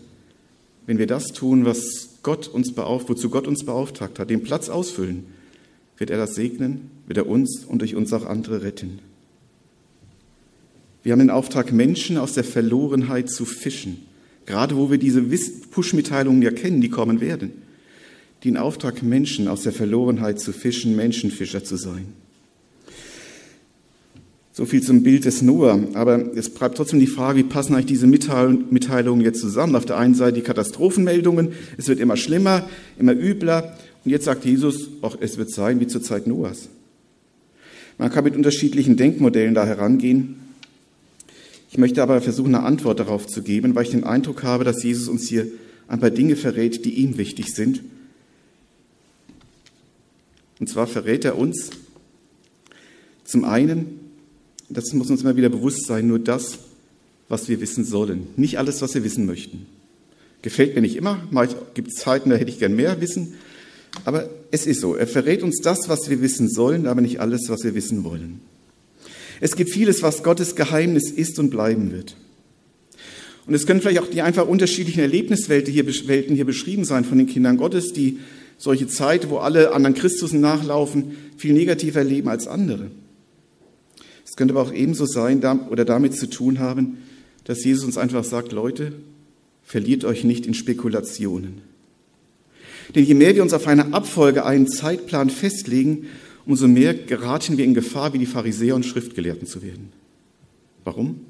wenn 0.86 0.98
wir 0.98 1.06
das 1.06 1.32
tun, 1.32 1.64
was 1.64 2.20
Gott 2.22 2.48
uns 2.48 2.72
beauftragt, 2.74 3.10
wozu 3.10 3.30
Gott 3.30 3.46
uns 3.46 3.64
beauftragt 3.64 4.18
hat, 4.18 4.30
den 4.30 4.42
Platz 4.42 4.68
ausfüllen, 4.68 5.26
wird 5.98 6.10
er 6.10 6.16
das 6.16 6.34
segnen, 6.34 6.90
wird 7.08 7.16
er 7.16 7.26
uns 7.26 7.64
und 7.64 7.80
durch 7.80 7.96
uns 7.96 8.12
auch 8.12 8.26
andere 8.26 8.62
retten. 8.62 9.00
Wir 11.02 11.12
haben 11.12 11.20
den 11.20 11.30
Auftrag, 11.30 11.72
Menschen 11.72 12.18
aus 12.18 12.34
der 12.34 12.44
Verlorenheit 12.44 13.30
zu 13.30 13.46
fischen. 13.46 14.02
Gerade 14.44 14.76
wo 14.76 14.90
wir 14.90 14.98
diese 14.98 15.22
Push-Mitteilungen 15.22 16.42
ja 16.42 16.50
kennen, 16.50 16.80
die 16.80 16.90
kommen 16.90 17.20
werden. 17.20 17.52
Den 18.44 18.56
Auftrag, 18.56 19.02
Menschen 19.02 19.48
aus 19.48 19.62
der 19.62 19.72
Verlorenheit 19.72 20.38
zu 20.38 20.52
fischen, 20.52 20.96
Menschenfischer 20.96 21.64
zu 21.64 21.76
sein. 21.76 22.12
So 24.52 24.66
viel 24.66 24.82
zum 24.82 25.02
Bild 25.02 25.24
des 25.24 25.40
Noah. 25.40 25.80
Aber 25.94 26.36
es 26.36 26.50
bleibt 26.50 26.76
trotzdem 26.76 27.00
die 27.00 27.06
Frage, 27.06 27.38
wie 27.38 27.44
passen 27.44 27.74
eigentlich 27.74 27.86
diese 27.86 28.06
Mitteilungen 28.06 29.22
jetzt 29.22 29.40
zusammen? 29.40 29.76
Auf 29.76 29.86
der 29.86 29.96
einen 29.96 30.14
Seite 30.14 30.34
die 30.34 30.42
Katastrophenmeldungen, 30.42 31.52
es 31.78 31.88
wird 31.88 32.00
immer 32.00 32.16
schlimmer, 32.16 32.68
immer 32.98 33.12
übler. 33.12 33.76
Und 34.04 34.10
jetzt 34.10 34.24
sagt 34.24 34.44
Jesus, 34.44 34.90
auch 35.00 35.16
es 35.20 35.38
wird 35.38 35.50
sein 35.50 35.80
wie 35.80 35.86
zur 35.86 36.02
Zeit 36.02 36.26
Noahs. 36.26 36.68
Man 37.98 38.10
kann 38.10 38.24
mit 38.24 38.36
unterschiedlichen 38.36 38.96
Denkmodellen 38.96 39.54
da 39.54 39.66
herangehen. 39.66 40.36
Ich 41.70 41.78
möchte 41.78 42.02
aber 42.02 42.20
versuchen, 42.20 42.54
eine 42.54 42.64
Antwort 42.64 43.00
darauf 43.00 43.26
zu 43.26 43.42
geben, 43.42 43.74
weil 43.74 43.84
ich 43.84 43.90
den 43.90 44.04
Eindruck 44.04 44.42
habe, 44.44 44.64
dass 44.64 44.82
Jesus 44.82 45.08
uns 45.08 45.28
hier 45.28 45.46
ein 45.88 46.00
paar 46.00 46.10
Dinge 46.10 46.36
verrät, 46.36 46.84
die 46.84 46.94
ihm 46.94 47.18
wichtig 47.18 47.54
sind. 47.54 47.82
Und 50.60 50.68
zwar 50.68 50.86
verrät 50.86 51.24
er 51.24 51.36
uns 51.36 51.70
zum 53.24 53.44
einen, 53.44 54.00
das 54.70 54.92
muss 54.94 55.10
uns 55.10 55.22
immer 55.22 55.36
wieder 55.36 55.50
bewusst 55.50 55.86
sein, 55.86 56.06
nur 56.06 56.18
das, 56.18 56.58
was 57.28 57.48
wir 57.48 57.60
wissen 57.60 57.84
sollen. 57.84 58.26
Nicht 58.36 58.58
alles, 58.58 58.80
was 58.80 58.94
wir 58.94 59.04
wissen 59.04 59.26
möchten. 59.26 59.66
Gefällt 60.40 60.74
mir 60.74 60.80
nicht 60.80 60.96
immer. 60.96 61.20
Es 61.42 61.56
gibt 61.74 61.92
Zeiten, 61.92 62.30
da 62.30 62.36
hätte 62.36 62.50
ich 62.50 62.58
gern 62.58 62.74
mehr 62.74 63.00
Wissen. 63.00 63.34
Aber 64.04 64.28
es 64.50 64.66
ist 64.66 64.80
so. 64.80 64.94
Er 64.94 65.06
verrät 65.06 65.42
uns 65.42 65.60
das, 65.60 65.88
was 65.88 66.08
wir 66.08 66.20
wissen 66.20 66.48
sollen, 66.48 66.86
aber 66.86 67.00
nicht 67.00 67.20
alles, 67.20 67.48
was 67.48 67.64
wir 67.64 67.74
wissen 67.74 68.04
wollen. 68.04 68.40
Es 69.40 69.56
gibt 69.56 69.70
vieles, 69.70 70.02
was 70.02 70.22
Gottes 70.22 70.56
Geheimnis 70.56 71.10
ist 71.10 71.38
und 71.38 71.50
bleiben 71.50 71.92
wird. 71.92 72.16
Und 73.46 73.54
es 73.54 73.66
können 73.66 73.80
vielleicht 73.80 74.00
auch 74.00 74.10
die 74.10 74.20
einfach 74.20 74.46
unterschiedlichen 74.46 75.00
Erlebniswelten 75.00 75.72
hier, 75.72 75.86
Welten 75.86 76.34
hier 76.34 76.44
beschrieben 76.44 76.84
sein 76.84 77.04
von 77.04 77.16
den 77.16 77.26
Kindern 77.26 77.56
Gottes, 77.56 77.92
die 77.92 78.18
solche 78.58 78.88
Zeit, 78.88 79.30
wo 79.30 79.38
alle 79.38 79.72
anderen 79.72 79.94
Christus 79.94 80.32
nachlaufen, 80.32 81.16
viel 81.36 81.54
negativer 81.54 82.00
erleben 82.00 82.28
als 82.28 82.46
andere. 82.46 82.90
Es 84.26 84.36
könnte 84.36 84.52
aber 84.52 84.62
auch 84.62 84.72
ebenso 84.72 85.06
sein 85.06 85.42
oder 85.70 85.84
damit 85.84 86.14
zu 86.14 86.28
tun 86.28 86.58
haben, 86.58 86.98
dass 87.44 87.64
Jesus 87.64 87.84
uns 87.84 87.96
einfach 87.96 88.24
sagt, 88.24 88.52
Leute, 88.52 88.92
verliert 89.62 90.04
euch 90.04 90.24
nicht 90.24 90.46
in 90.46 90.52
Spekulationen. 90.52 91.62
Denn 92.94 93.04
je 93.04 93.14
mehr 93.14 93.34
wir 93.34 93.42
uns 93.42 93.52
auf 93.52 93.66
eine 93.66 93.92
Abfolge, 93.92 94.44
einen 94.44 94.68
Zeitplan 94.68 95.30
festlegen, 95.30 96.06
umso 96.46 96.66
mehr 96.68 96.94
geraten 96.94 97.58
wir 97.58 97.64
in 97.64 97.74
Gefahr, 97.74 98.14
wie 98.14 98.18
die 98.18 98.26
Pharisäer 98.26 98.74
und 98.74 98.86
Schriftgelehrten 98.86 99.46
zu 99.46 99.62
werden. 99.62 99.92
Warum? 100.84 101.20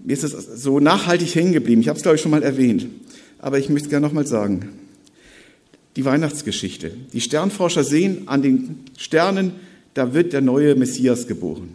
Mir 0.00 0.14
ist 0.14 0.24
es 0.24 0.32
so 0.62 0.80
nachhaltig 0.80 1.34
hängen 1.34 1.52
geblieben. 1.52 1.80
Ich 1.80 1.88
habe 1.88 1.96
es, 1.96 2.02
glaube 2.02 2.16
ich, 2.16 2.22
schon 2.22 2.30
mal 2.30 2.42
erwähnt. 2.42 2.86
Aber 3.38 3.58
ich 3.58 3.68
möchte 3.68 3.86
es 3.86 3.90
gerne 3.90 4.06
nochmal 4.06 4.26
sagen. 4.26 4.70
Die 5.96 6.04
Weihnachtsgeschichte. 6.04 6.92
Die 7.12 7.20
Sternforscher 7.20 7.84
sehen 7.84 8.26
an 8.26 8.42
den 8.42 8.80
Sternen 8.98 9.52
da 9.94 10.14
wird 10.14 10.32
der 10.32 10.40
neue 10.40 10.76
Messias 10.76 11.26
geboren. 11.26 11.70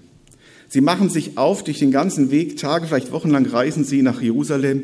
Sie 0.67 0.81
machen 0.81 1.09
sich 1.09 1.37
auf 1.37 1.63
durch 1.63 1.79
den 1.79 1.91
ganzen 1.91 2.31
Weg, 2.31 2.57
Tage, 2.57 2.87
vielleicht 2.87 3.11
wochenlang 3.11 3.45
reisen 3.45 3.83
sie 3.83 4.01
nach 4.01 4.21
Jerusalem, 4.21 4.83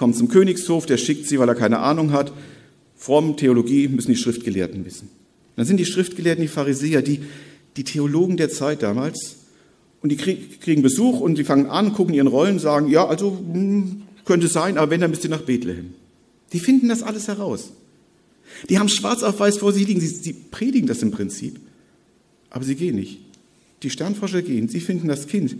kommen 0.00 0.14
zum 0.14 0.28
Königshof, 0.28 0.86
der 0.86 0.96
schickt 0.96 1.26
sie, 1.26 1.38
weil 1.38 1.48
er 1.50 1.54
keine 1.54 1.80
Ahnung 1.80 2.12
hat. 2.12 2.32
Fromm, 2.96 3.36
Theologie 3.36 3.86
müssen 3.86 4.10
die 4.10 4.16
Schriftgelehrten 4.16 4.86
wissen. 4.86 5.10
Dann 5.56 5.66
sind 5.66 5.76
die 5.76 5.84
Schriftgelehrten 5.84 6.40
die 6.40 6.48
Pharisäer, 6.48 7.02
die, 7.02 7.20
die 7.76 7.84
Theologen 7.84 8.38
der 8.38 8.48
Zeit 8.48 8.82
damals. 8.82 9.36
Und 10.00 10.08
die 10.08 10.16
kriegen 10.16 10.80
Besuch 10.80 11.20
und 11.20 11.36
die 11.36 11.44
fangen 11.44 11.66
an, 11.66 11.92
gucken 11.92 12.14
ihren 12.14 12.28
Rollen, 12.28 12.58
sagen, 12.58 12.88
ja, 12.88 13.06
also 13.06 13.30
hm, 13.52 14.04
könnte 14.24 14.48
sein, 14.48 14.78
aber 14.78 14.90
wenn, 14.90 15.02
dann 15.02 15.10
müsst 15.10 15.24
ihr 15.24 15.28
nach 15.28 15.42
Bethlehem. 15.42 15.92
Die 16.54 16.60
finden 16.60 16.88
das 16.88 17.02
alles 17.02 17.28
heraus. 17.28 17.72
Die 18.70 18.78
haben 18.78 18.88
schwarz 18.88 19.22
auf 19.22 19.38
weiß 19.38 19.58
vor 19.58 19.74
sich 19.74 19.86
liegen. 19.86 20.00
Sie, 20.00 20.06
sie 20.06 20.32
predigen 20.32 20.88
das 20.88 21.02
im 21.02 21.10
Prinzip. 21.10 21.60
Aber 22.48 22.64
sie 22.64 22.74
gehen 22.74 22.96
nicht. 22.96 23.18
Die 23.82 23.90
Sternforscher 23.90 24.40
gehen, 24.40 24.66
sie 24.68 24.80
finden 24.80 25.08
das 25.08 25.26
Kind. 25.26 25.56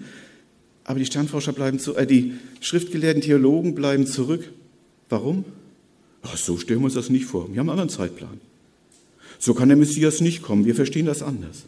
Aber 0.91 0.99
die 0.99 1.07
Sternforscher 1.07 1.53
bleiben 1.53 1.79
zu, 1.79 1.95
äh, 1.95 2.05
die 2.05 2.33
schriftgelehrten 2.61 3.23
Theologen 3.23 3.77
bleiben 3.77 4.09
zurück. 4.09 4.51
Warum? 5.09 5.45
Ach, 6.23 6.37
so 6.37 6.59
stellen 6.59 6.81
wir 6.81 6.87
uns 6.87 6.95
das 6.95 7.11
nicht 7.11 7.27
vor. 7.27 7.45
Wir 7.45 7.61
haben 7.61 7.71
einen 7.71 7.79
anderen 7.79 7.91
Zeitplan. 7.91 8.41
So 9.39 9.55
kann 9.55 9.69
der 9.69 9.77
Messias 9.79 10.21
nicht 10.21 10.43
kommen. 10.43 10.65
Wir 10.65 10.75
verstehen 10.75 11.07
das 11.07 11.23
anders. 11.23 11.63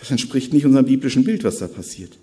Das 0.00 0.10
entspricht 0.10 0.52
nicht 0.52 0.66
unserem 0.66 0.86
biblischen 0.86 1.22
Bild, 1.22 1.44
was 1.44 1.58
da 1.58 1.68
passiert. 1.68 2.18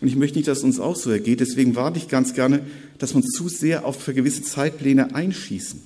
Und 0.00 0.06
ich 0.06 0.14
möchte 0.14 0.38
nicht, 0.38 0.46
dass 0.46 0.58
es 0.58 0.64
uns 0.64 0.78
auch 0.78 0.94
so 0.94 1.10
ergeht. 1.10 1.40
Deswegen 1.40 1.74
warte 1.74 1.98
ich 1.98 2.06
ganz 2.06 2.34
gerne, 2.34 2.60
dass 2.98 3.14
wir 3.14 3.16
uns 3.16 3.32
zu 3.32 3.48
sehr 3.48 3.84
auf 3.84 4.06
gewisse 4.06 4.42
Zeitpläne 4.42 5.12
einschießen. 5.12 5.80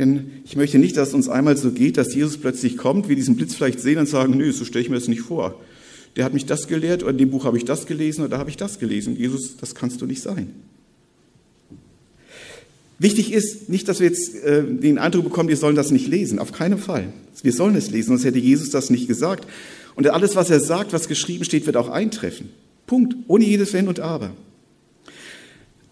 Denn 0.00 0.42
ich 0.44 0.56
möchte 0.56 0.80
nicht, 0.80 0.96
dass 0.96 1.10
es 1.10 1.14
uns 1.14 1.28
einmal 1.28 1.56
so 1.56 1.70
geht, 1.70 1.96
dass 1.96 2.12
Jesus 2.12 2.38
plötzlich 2.38 2.76
kommt, 2.76 3.08
wir 3.08 3.14
diesen 3.14 3.36
Blitz 3.36 3.54
vielleicht 3.54 3.78
sehen 3.78 3.98
und 3.98 4.08
sagen, 4.08 4.36
nö, 4.36 4.50
so 4.50 4.64
stelle 4.64 4.82
ich 4.82 4.90
mir 4.90 4.96
das 4.96 5.06
nicht 5.06 5.22
vor. 5.22 5.60
Der 6.16 6.24
hat 6.24 6.34
mich 6.34 6.46
das 6.46 6.66
gelehrt 6.66 7.02
oder 7.02 7.12
in 7.12 7.18
dem 7.18 7.30
Buch 7.30 7.44
habe 7.44 7.58
ich 7.58 7.64
das 7.64 7.86
gelesen 7.86 8.22
oder 8.22 8.30
da 8.30 8.38
habe 8.38 8.50
ich 8.50 8.56
das 8.56 8.78
gelesen. 8.78 9.16
Jesus, 9.16 9.56
das 9.58 9.74
kannst 9.74 10.00
du 10.00 10.06
nicht 10.06 10.22
sein. 10.22 10.50
Wichtig 12.98 13.32
ist 13.32 13.68
nicht, 13.68 13.88
dass 13.88 14.00
wir 14.00 14.08
jetzt 14.08 14.34
äh, 14.36 14.64
den 14.64 14.96
Eindruck 14.96 15.24
bekommen, 15.24 15.50
wir 15.50 15.58
sollen 15.58 15.76
das 15.76 15.90
nicht 15.90 16.08
lesen. 16.08 16.38
Auf 16.38 16.52
keinen 16.52 16.78
Fall. 16.78 17.12
Wir 17.42 17.52
sollen 17.52 17.74
es 17.74 17.90
lesen, 17.90 18.08
sonst 18.08 18.24
hätte 18.24 18.38
Jesus 18.38 18.70
das 18.70 18.88
nicht 18.88 19.06
gesagt. 19.06 19.46
Und 19.94 20.08
alles, 20.08 20.34
was 20.34 20.48
er 20.48 20.60
sagt, 20.60 20.94
was 20.94 21.06
geschrieben 21.06 21.44
steht, 21.44 21.66
wird 21.66 21.76
auch 21.76 21.90
eintreffen. 21.90 22.48
Punkt. 22.86 23.14
Ohne 23.28 23.44
jedes 23.44 23.74
Wenn 23.74 23.88
und 23.88 24.00
Aber. 24.00 24.32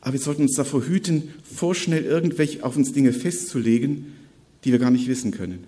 Aber 0.00 0.12
wir 0.12 0.20
sollten 0.20 0.42
uns 0.42 0.54
davor 0.54 0.86
hüten, 0.86 1.30
vorschnell 1.42 2.04
irgendwelche 2.04 2.64
auf 2.64 2.76
uns 2.76 2.92
Dinge 2.92 3.12
festzulegen, 3.12 4.12
die 4.64 4.72
wir 4.72 4.78
gar 4.78 4.90
nicht 4.90 5.08
wissen 5.08 5.30
können. 5.30 5.64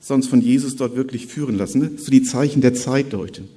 Sonst 0.00 0.28
von 0.28 0.40
Jesus 0.40 0.76
dort 0.76 0.96
wirklich 0.96 1.26
führen 1.26 1.56
lassen, 1.56 1.80
ne? 1.80 1.90
so 1.96 2.10
die 2.10 2.22
Zeichen 2.22 2.60
der 2.60 2.74
Zeit 2.74 3.12
deuten. 3.12 3.48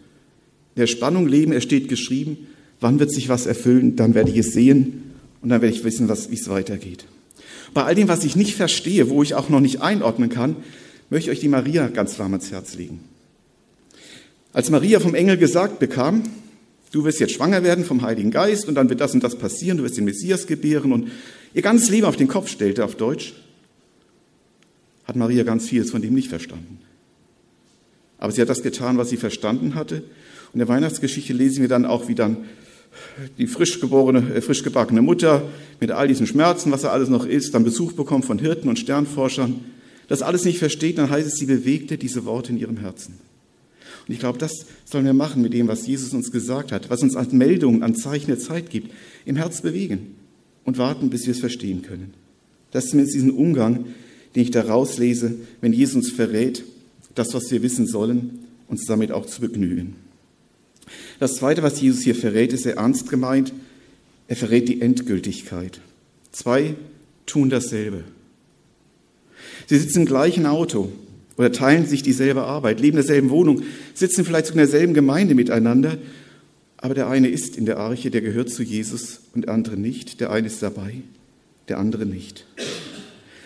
In 0.76 0.80
der 0.80 0.88
Spannung 0.88 1.28
leben, 1.28 1.52
es 1.52 1.64
steht 1.64 1.90
geschrieben, 1.90 2.48
wann 2.80 3.00
wird 3.00 3.12
sich 3.12 3.30
was 3.30 3.46
erfüllen, 3.46 3.96
dann 3.96 4.14
werde 4.14 4.32
ich 4.32 4.38
es 4.38 4.54
sehen 4.54 5.04
und 5.42 5.50
dann 5.50 5.62
werde 5.62 5.76
ich 5.76 5.84
wissen, 5.84 6.10
wie 6.10 6.36
es 6.36 6.50
weitergeht. 6.50 7.06
Bei 7.74 7.84
all 7.84 7.96
dem, 7.96 8.08
was 8.08 8.24
ich 8.24 8.36
nicht 8.36 8.56
verstehe, 8.56 9.10
wo 9.10 9.24
ich 9.24 9.34
auch 9.36 9.50
noch 9.50 9.60
nicht 9.60 9.82
einordnen 9.82 10.30
kann, 10.30 10.58
möchte 11.10 11.30
ich 11.30 11.38
euch 11.38 11.42
die 11.42 11.48
Maria 11.48 11.88
ganz 11.88 12.18
warm 12.20 12.34
ans 12.34 12.52
Herz 12.52 12.76
legen. 12.76 13.00
Als 14.54 14.70
Maria 14.70 15.00
vom 15.00 15.16
Engel 15.16 15.38
gesagt 15.38 15.80
bekam, 15.80 16.24
du 16.92 17.06
wirst 17.06 17.20
jetzt 17.20 17.34
schwanger 17.34 17.64
werden 17.64 17.86
vom 17.86 18.02
Heiligen 18.02 18.32
Geist 18.32 18.68
und 18.68 18.76
dann 18.76 18.90
wird 18.90 19.00
das 19.00 19.14
und 19.14 19.24
das 19.24 19.38
passieren, 19.38 19.78
du 19.78 19.84
wirst 19.84 19.98
den 19.98 20.06
Messias 20.06 20.48
gebären 20.48 20.92
und 20.92 21.12
ihr 21.54 21.62
ganzes 21.62 21.90
Leben 21.90 22.06
auf 22.06 22.18
den 22.18 22.28
Kopf 22.28 22.50
stellte 22.50 22.84
auf 22.84 22.96
Deutsch, 22.96 23.34
hat 25.06 25.16
Maria 25.16 25.44
ganz 25.44 25.68
vieles 25.68 25.92
von 25.92 26.02
dem 26.02 26.14
nicht 26.14 26.30
verstanden. 26.30 26.80
Aber 28.18 28.32
sie 28.32 28.42
hat 28.42 28.50
das 28.50 28.62
getan, 28.62 28.98
was 28.98 29.10
sie 29.10 29.18
verstanden 29.18 29.76
hatte. 29.76 30.04
In 30.54 30.60
der 30.60 30.68
Weihnachtsgeschichte 30.68 31.34
lesen 31.34 31.62
wir 31.62 31.70
dann 31.70 31.86
auch, 31.86 32.08
wie 32.08 32.16
dann 32.16 32.38
die 33.38 33.48
frisch 33.48 33.80
geborene, 33.80 34.36
äh, 34.36 34.42
frisch 34.42 34.64
gebackene 34.64 35.02
Mutter 35.02 35.44
mit 35.80 35.92
all 35.92 36.08
diesen 36.08 36.28
Schmerzen, 36.28 36.72
was 36.72 36.84
er 36.84 36.92
alles 36.92 37.10
noch 37.10 37.26
ist, 37.26 37.54
dann 37.54 37.64
Besuch 37.64 37.94
bekommt 37.94 38.26
von 38.26 38.40
Hirten 38.40 38.70
und 38.70 38.80
Sternforschern, 38.80 39.62
das 40.08 40.22
alles 40.22 40.44
nicht 40.44 40.60
versteht, 40.60 40.98
dann 40.98 41.10
heißt 41.10 41.28
es, 41.28 41.36
sie 41.36 41.46
bewegte 41.46 41.98
diese 41.98 42.26
Worte 42.26 42.52
in 42.52 42.58
ihrem 42.58 42.78
Herzen. 42.78 43.14
Und 44.08 44.14
ich 44.14 44.20
glaube, 44.20 44.40
das 44.40 44.66
sollen 44.84 45.06
wir 45.06 45.14
machen 45.14 45.42
mit 45.42 45.54
dem, 45.54 45.68
was 45.68 45.88
Jesus 45.88 46.14
uns 46.14 46.32
gesagt 46.32 46.72
hat, 46.72 46.90
was 46.90 47.02
uns 47.02 47.16
als 47.16 47.32
Meldung, 47.32 47.84
an 47.84 47.96
Zeichen 47.96 48.28
der 48.28 48.40
Zeit 48.40 48.70
gibt, 48.70 48.92
im 49.26 49.38
Herz 49.38 49.62
bewegen 49.62 50.16
und 50.66 50.78
warten, 50.78 51.10
bis 51.10 51.26
wir 51.28 51.32
es 51.32 51.40
verstehen 51.40 51.82
können. 51.82 52.14
Das 52.72 52.86
ist 52.86 52.92
zumindest 52.92 53.16
diesen 53.16 53.32
Umgang, 53.32 53.86
den 54.36 54.44
ich 54.44 54.52
da 54.52 54.62
rauslese, 54.64 55.36
wenn 55.62 55.74
Jesus 55.74 55.96
uns 55.96 56.12
verrät, 56.12 56.64
das, 57.16 57.34
was 57.34 57.52
wir 57.52 57.62
wissen 57.62 57.88
sollen, 57.88 58.40
uns 58.68 58.86
damit 58.86 59.12
auch 59.12 59.26
zu 59.26 59.42
begnügen. 59.42 59.96
Das 61.20 61.36
Zweite, 61.36 61.64
was 61.64 61.80
Jesus 61.80 62.02
hier 62.02 62.16
verrät, 62.16 62.54
ist 62.54 62.64
sehr 62.64 62.78
ernst 62.78 63.10
gemeint. 63.10 63.54
Er 64.28 64.36
verrät 64.36 64.68
die 64.70 64.82
Endgültigkeit. 64.82 65.80
Zwei 66.32 66.76
tun 67.26 67.50
dasselbe. 67.50 68.04
Sie 69.68 69.78
sitzen 69.78 70.02
im 70.02 70.06
gleichen 70.06 70.46
Auto 70.46 70.92
oder 71.38 71.52
teilen 71.52 71.86
sich 71.86 72.04
dieselbe 72.04 72.44
Arbeit, 72.44 72.80
leben 72.80 72.98
in 72.98 73.04
derselben 73.04 73.30
Wohnung, 73.30 73.64
sitzen 73.94 74.26
vielleicht 74.26 74.48
sogar 74.48 74.64
in 74.64 74.70
derselben 74.70 74.94
Gemeinde 74.94 75.36
miteinander, 75.36 75.98
aber 76.78 76.96
der 76.96 77.08
eine 77.08 77.30
ist 77.30 77.58
in 77.58 77.66
der 77.66 77.78
Arche, 77.78 78.10
der 78.10 78.22
gehört 78.22 78.50
zu 78.50 78.64
Jesus 78.64 79.22
und 79.34 79.46
der 79.46 79.54
andere 79.54 79.78
nicht. 79.78 80.20
Der 80.20 80.32
eine 80.32 80.48
ist 80.48 80.62
dabei, 80.64 80.96
der 81.70 81.78
andere 81.78 82.06
nicht. 82.06 82.46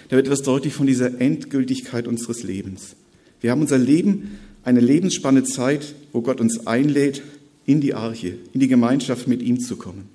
Da 0.08 0.16
wird 0.16 0.28
etwas 0.28 0.42
deutlich 0.42 0.74
von 0.74 0.88
dieser 0.88 1.20
Endgültigkeit 1.20 2.08
unseres 2.08 2.44
Lebens. 2.44 2.96
Wir 3.42 3.52
haben 3.52 3.62
unser 3.62 3.78
Leben, 3.78 4.40
eine 4.64 4.80
Lebensspanne 4.80 5.44
Zeit, 5.44 5.94
wo 6.14 6.22
Gott 6.22 6.40
uns 6.40 6.66
einlädt, 6.66 7.22
in 7.66 7.82
die 7.82 7.94
Arche, 7.94 8.38
in 8.54 8.60
die 8.60 8.68
Gemeinschaft 8.68 9.28
mit 9.28 9.42
ihm 9.42 9.60
zu 9.60 9.76
kommen. 9.76 10.10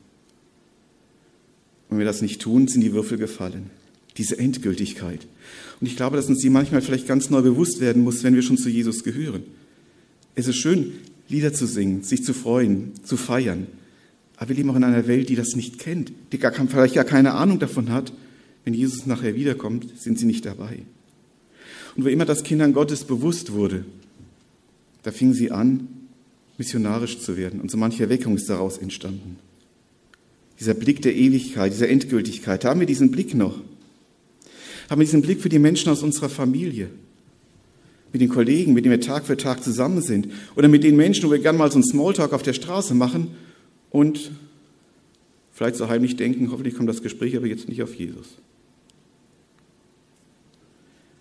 Wenn 1.88 1.98
wir 1.98 2.06
das 2.06 2.22
nicht 2.22 2.40
tun, 2.40 2.68
sind 2.68 2.82
die 2.82 2.92
Würfel 2.92 3.18
gefallen. 3.18 3.70
Diese 4.16 4.38
Endgültigkeit. 4.38 5.26
Und 5.80 5.86
ich 5.86 5.96
glaube, 5.96 6.16
dass 6.16 6.28
uns 6.28 6.40
die 6.40 6.50
manchmal 6.50 6.82
vielleicht 6.82 7.08
ganz 7.08 7.30
neu 7.30 7.42
bewusst 7.42 7.80
werden 7.80 8.02
muss, 8.02 8.22
wenn 8.22 8.34
wir 8.34 8.42
schon 8.42 8.58
zu 8.58 8.68
Jesus 8.68 9.02
gehören. 9.02 9.42
Es 10.34 10.46
ist 10.46 10.56
schön, 10.56 10.92
Lieder 11.28 11.52
zu 11.52 11.66
singen, 11.66 12.02
sich 12.02 12.24
zu 12.24 12.34
freuen, 12.34 12.92
zu 13.04 13.16
feiern. 13.16 13.66
Aber 14.36 14.48
wir 14.48 14.56
leben 14.56 14.70
auch 14.70 14.76
in 14.76 14.84
einer 14.84 15.06
Welt, 15.06 15.28
die 15.28 15.36
das 15.36 15.54
nicht 15.54 15.78
kennt, 15.78 16.12
die 16.32 16.38
gar, 16.38 16.52
vielleicht 16.52 16.94
gar 16.94 17.04
keine 17.04 17.34
Ahnung 17.34 17.58
davon 17.58 17.90
hat. 17.90 18.12
Wenn 18.64 18.74
Jesus 18.74 19.06
nachher 19.06 19.34
wiederkommt, 19.34 19.86
sind 19.98 20.18
sie 20.18 20.26
nicht 20.26 20.44
dabei. 20.44 20.82
Und 21.96 22.04
wo 22.04 22.08
immer 22.08 22.24
das 22.24 22.42
Kindern 22.42 22.72
Gottes 22.72 23.04
bewusst 23.04 23.52
wurde, 23.52 23.84
da 25.02 25.12
fingen 25.12 25.34
sie 25.34 25.50
an, 25.50 25.88
missionarisch 26.60 27.18
zu 27.18 27.38
werden. 27.38 27.58
Und 27.58 27.70
so 27.70 27.78
manche 27.78 28.02
Erweckung 28.02 28.36
ist 28.36 28.50
daraus 28.50 28.76
entstanden. 28.76 29.38
Dieser 30.60 30.74
Blick 30.74 31.00
der 31.00 31.16
Ewigkeit, 31.16 31.72
dieser 31.72 31.88
Endgültigkeit. 31.88 32.66
Haben 32.66 32.80
wir 32.80 32.86
diesen 32.86 33.10
Blick 33.10 33.34
noch? 33.34 33.58
Haben 34.90 35.00
wir 35.00 35.06
diesen 35.06 35.22
Blick 35.22 35.40
für 35.40 35.48
die 35.48 35.58
Menschen 35.58 35.90
aus 35.90 36.02
unserer 36.02 36.28
Familie? 36.28 36.90
Mit 38.12 38.20
den 38.20 38.28
Kollegen, 38.28 38.74
mit 38.74 38.84
denen 38.84 38.92
wir 38.92 39.00
Tag 39.00 39.24
für 39.24 39.38
Tag 39.38 39.64
zusammen 39.64 40.02
sind? 40.02 40.28
Oder 40.54 40.68
mit 40.68 40.84
den 40.84 40.96
Menschen, 40.96 41.26
wo 41.26 41.32
wir 41.32 41.38
gern 41.38 41.56
mal 41.56 41.70
so 41.70 41.76
einen 41.76 41.84
Smalltalk 41.84 42.34
auf 42.34 42.42
der 42.42 42.52
Straße 42.52 42.92
machen 42.92 43.28
und 43.88 44.30
vielleicht 45.50 45.76
so 45.76 45.88
heimlich 45.88 46.16
denken, 46.16 46.50
hoffentlich 46.52 46.74
kommt 46.74 46.90
das 46.90 47.02
Gespräch 47.02 47.36
aber 47.38 47.46
jetzt 47.46 47.70
nicht 47.70 47.82
auf 47.82 47.94
Jesus. 47.94 48.26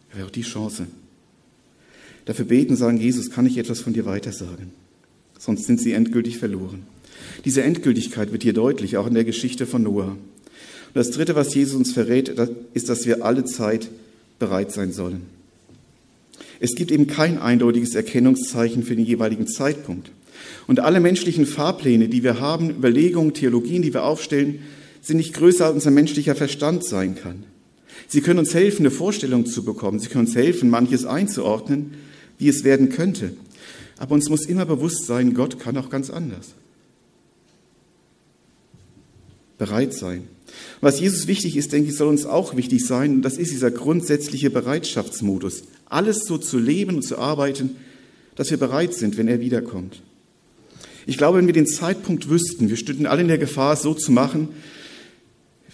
Das 0.10 0.18
wäre 0.18 0.28
auch 0.28 0.32
die 0.32 0.42
Chance. 0.42 0.88
Dafür 2.26 2.44
beten, 2.44 2.76
sagen, 2.76 3.00
Jesus, 3.00 3.32
kann 3.32 3.46
ich 3.46 3.58
etwas 3.58 3.80
von 3.80 3.94
dir 3.94 4.06
weitersagen? 4.06 4.72
Sonst 5.40 5.66
sind 5.66 5.82
sie 5.82 5.94
endgültig 5.94 6.38
verloren. 6.38 6.84
Diese 7.46 7.64
Endgültigkeit 7.64 8.32
wird 8.32 8.44
hier 8.44 8.54
deutlich, 8.54 8.98
auch 8.98 9.08
in 9.08 9.16
der 9.16 9.24
Geschichte 9.24 9.66
von 9.66 9.82
Noah. 9.82 10.12
Und 10.12 10.96
das 10.96 11.10
Dritte, 11.10 11.36
was 11.36 11.56
Jesus 11.56 11.76
uns 11.76 11.94
verrät, 11.94 12.30
ist, 12.74 12.90
dass 12.90 13.08
wir 13.08 13.26
alle 13.26 13.46
Zeit 13.46 13.90
bereit 14.38 14.72
sein 14.72 14.92
sollen. 14.92 15.22
Es 16.60 16.76
gibt 16.76 16.92
eben 16.92 17.08
kein 17.08 17.40
eindeutiges 17.40 17.96
Erkennungszeichen 17.96 18.84
für 18.84 18.96
den 18.96 19.06
jeweiligen 19.06 19.48
Zeitpunkt. 19.48 20.12
Und 20.68 20.82
alle 20.82 21.00
menschlichen 21.00 21.46
Fahrpläne, 21.46 22.10
die 22.10 22.24
wir 22.24 22.40
haben, 22.40 22.70
Überlegungen, 22.70 23.34
Theologien, 23.34 23.82
die 23.82 23.94
wir 23.94 24.04
aufstellen, 24.04 24.60
sind 25.02 25.18
nicht 25.18 25.34
größer, 25.34 25.66
als 25.66 25.76
unser 25.76 25.92
menschlicher 25.92 26.36
Verstand 26.36 26.84
sein 26.84 27.16
kann. 27.16 27.44
Sie 28.08 28.22
können 28.22 28.40
uns 28.40 28.54
helfen, 28.54 28.84
eine 28.84 28.92
Vorstellung 28.92 29.46
zu 29.46 29.64
bekommen. 29.64 30.00
Sie 30.00 30.08
können 30.08 30.26
uns 30.26 30.36
helfen, 30.36 30.70
manches 30.70 31.06
einzuordnen, 31.06 31.94
wie 32.38 32.50
es 32.50 32.64
werden 32.64 32.90
könnte. 32.90 33.34
Aber 34.00 34.16
uns 34.16 34.30
muss 34.30 34.46
immer 34.46 34.66
bewusst 34.66 35.06
sein, 35.06 35.34
Gott 35.34 35.60
kann 35.60 35.78
auch 35.78 35.90
ganz 35.90 36.10
anders. 36.10 36.54
Bereit 39.58 39.94
sein. 39.94 40.24
Was 40.80 41.02
Jesus 41.02 41.28
wichtig 41.28 41.58
ist, 41.58 41.74
denke 41.74 41.90
ich, 41.90 41.98
soll 41.98 42.08
uns 42.08 42.26
auch 42.26 42.56
wichtig 42.56 42.86
sein. 42.86 43.16
Und 43.16 43.22
das 43.24 43.38
ist 43.38 43.52
dieser 43.52 43.72
grundsätzliche 43.72 44.50
Bereitschaftsmodus. 44.50 45.64
Alles 45.86 46.26
so 46.26 46.38
zu 46.38 46.58
leben 46.58 46.96
und 46.96 47.02
zu 47.02 47.18
arbeiten, 47.18 47.76
dass 48.36 48.50
wir 48.50 48.58
bereit 48.58 48.94
sind, 48.94 49.18
wenn 49.18 49.28
er 49.28 49.42
wiederkommt. 49.42 50.02
Ich 51.06 51.18
glaube, 51.18 51.38
wenn 51.38 51.48
wir 51.48 51.54
den 51.54 51.68
Zeitpunkt 51.68 52.30
wüssten, 52.30 52.70
wir 52.70 52.78
stünden 52.78 53.06
alle 53.06 53.22
in 53.22 53.28
der 53.28 53.38
Gefahr, 53.38 53.76
so 53.76 53.94
zu 53.94 54.14
machen, 54.14 54.48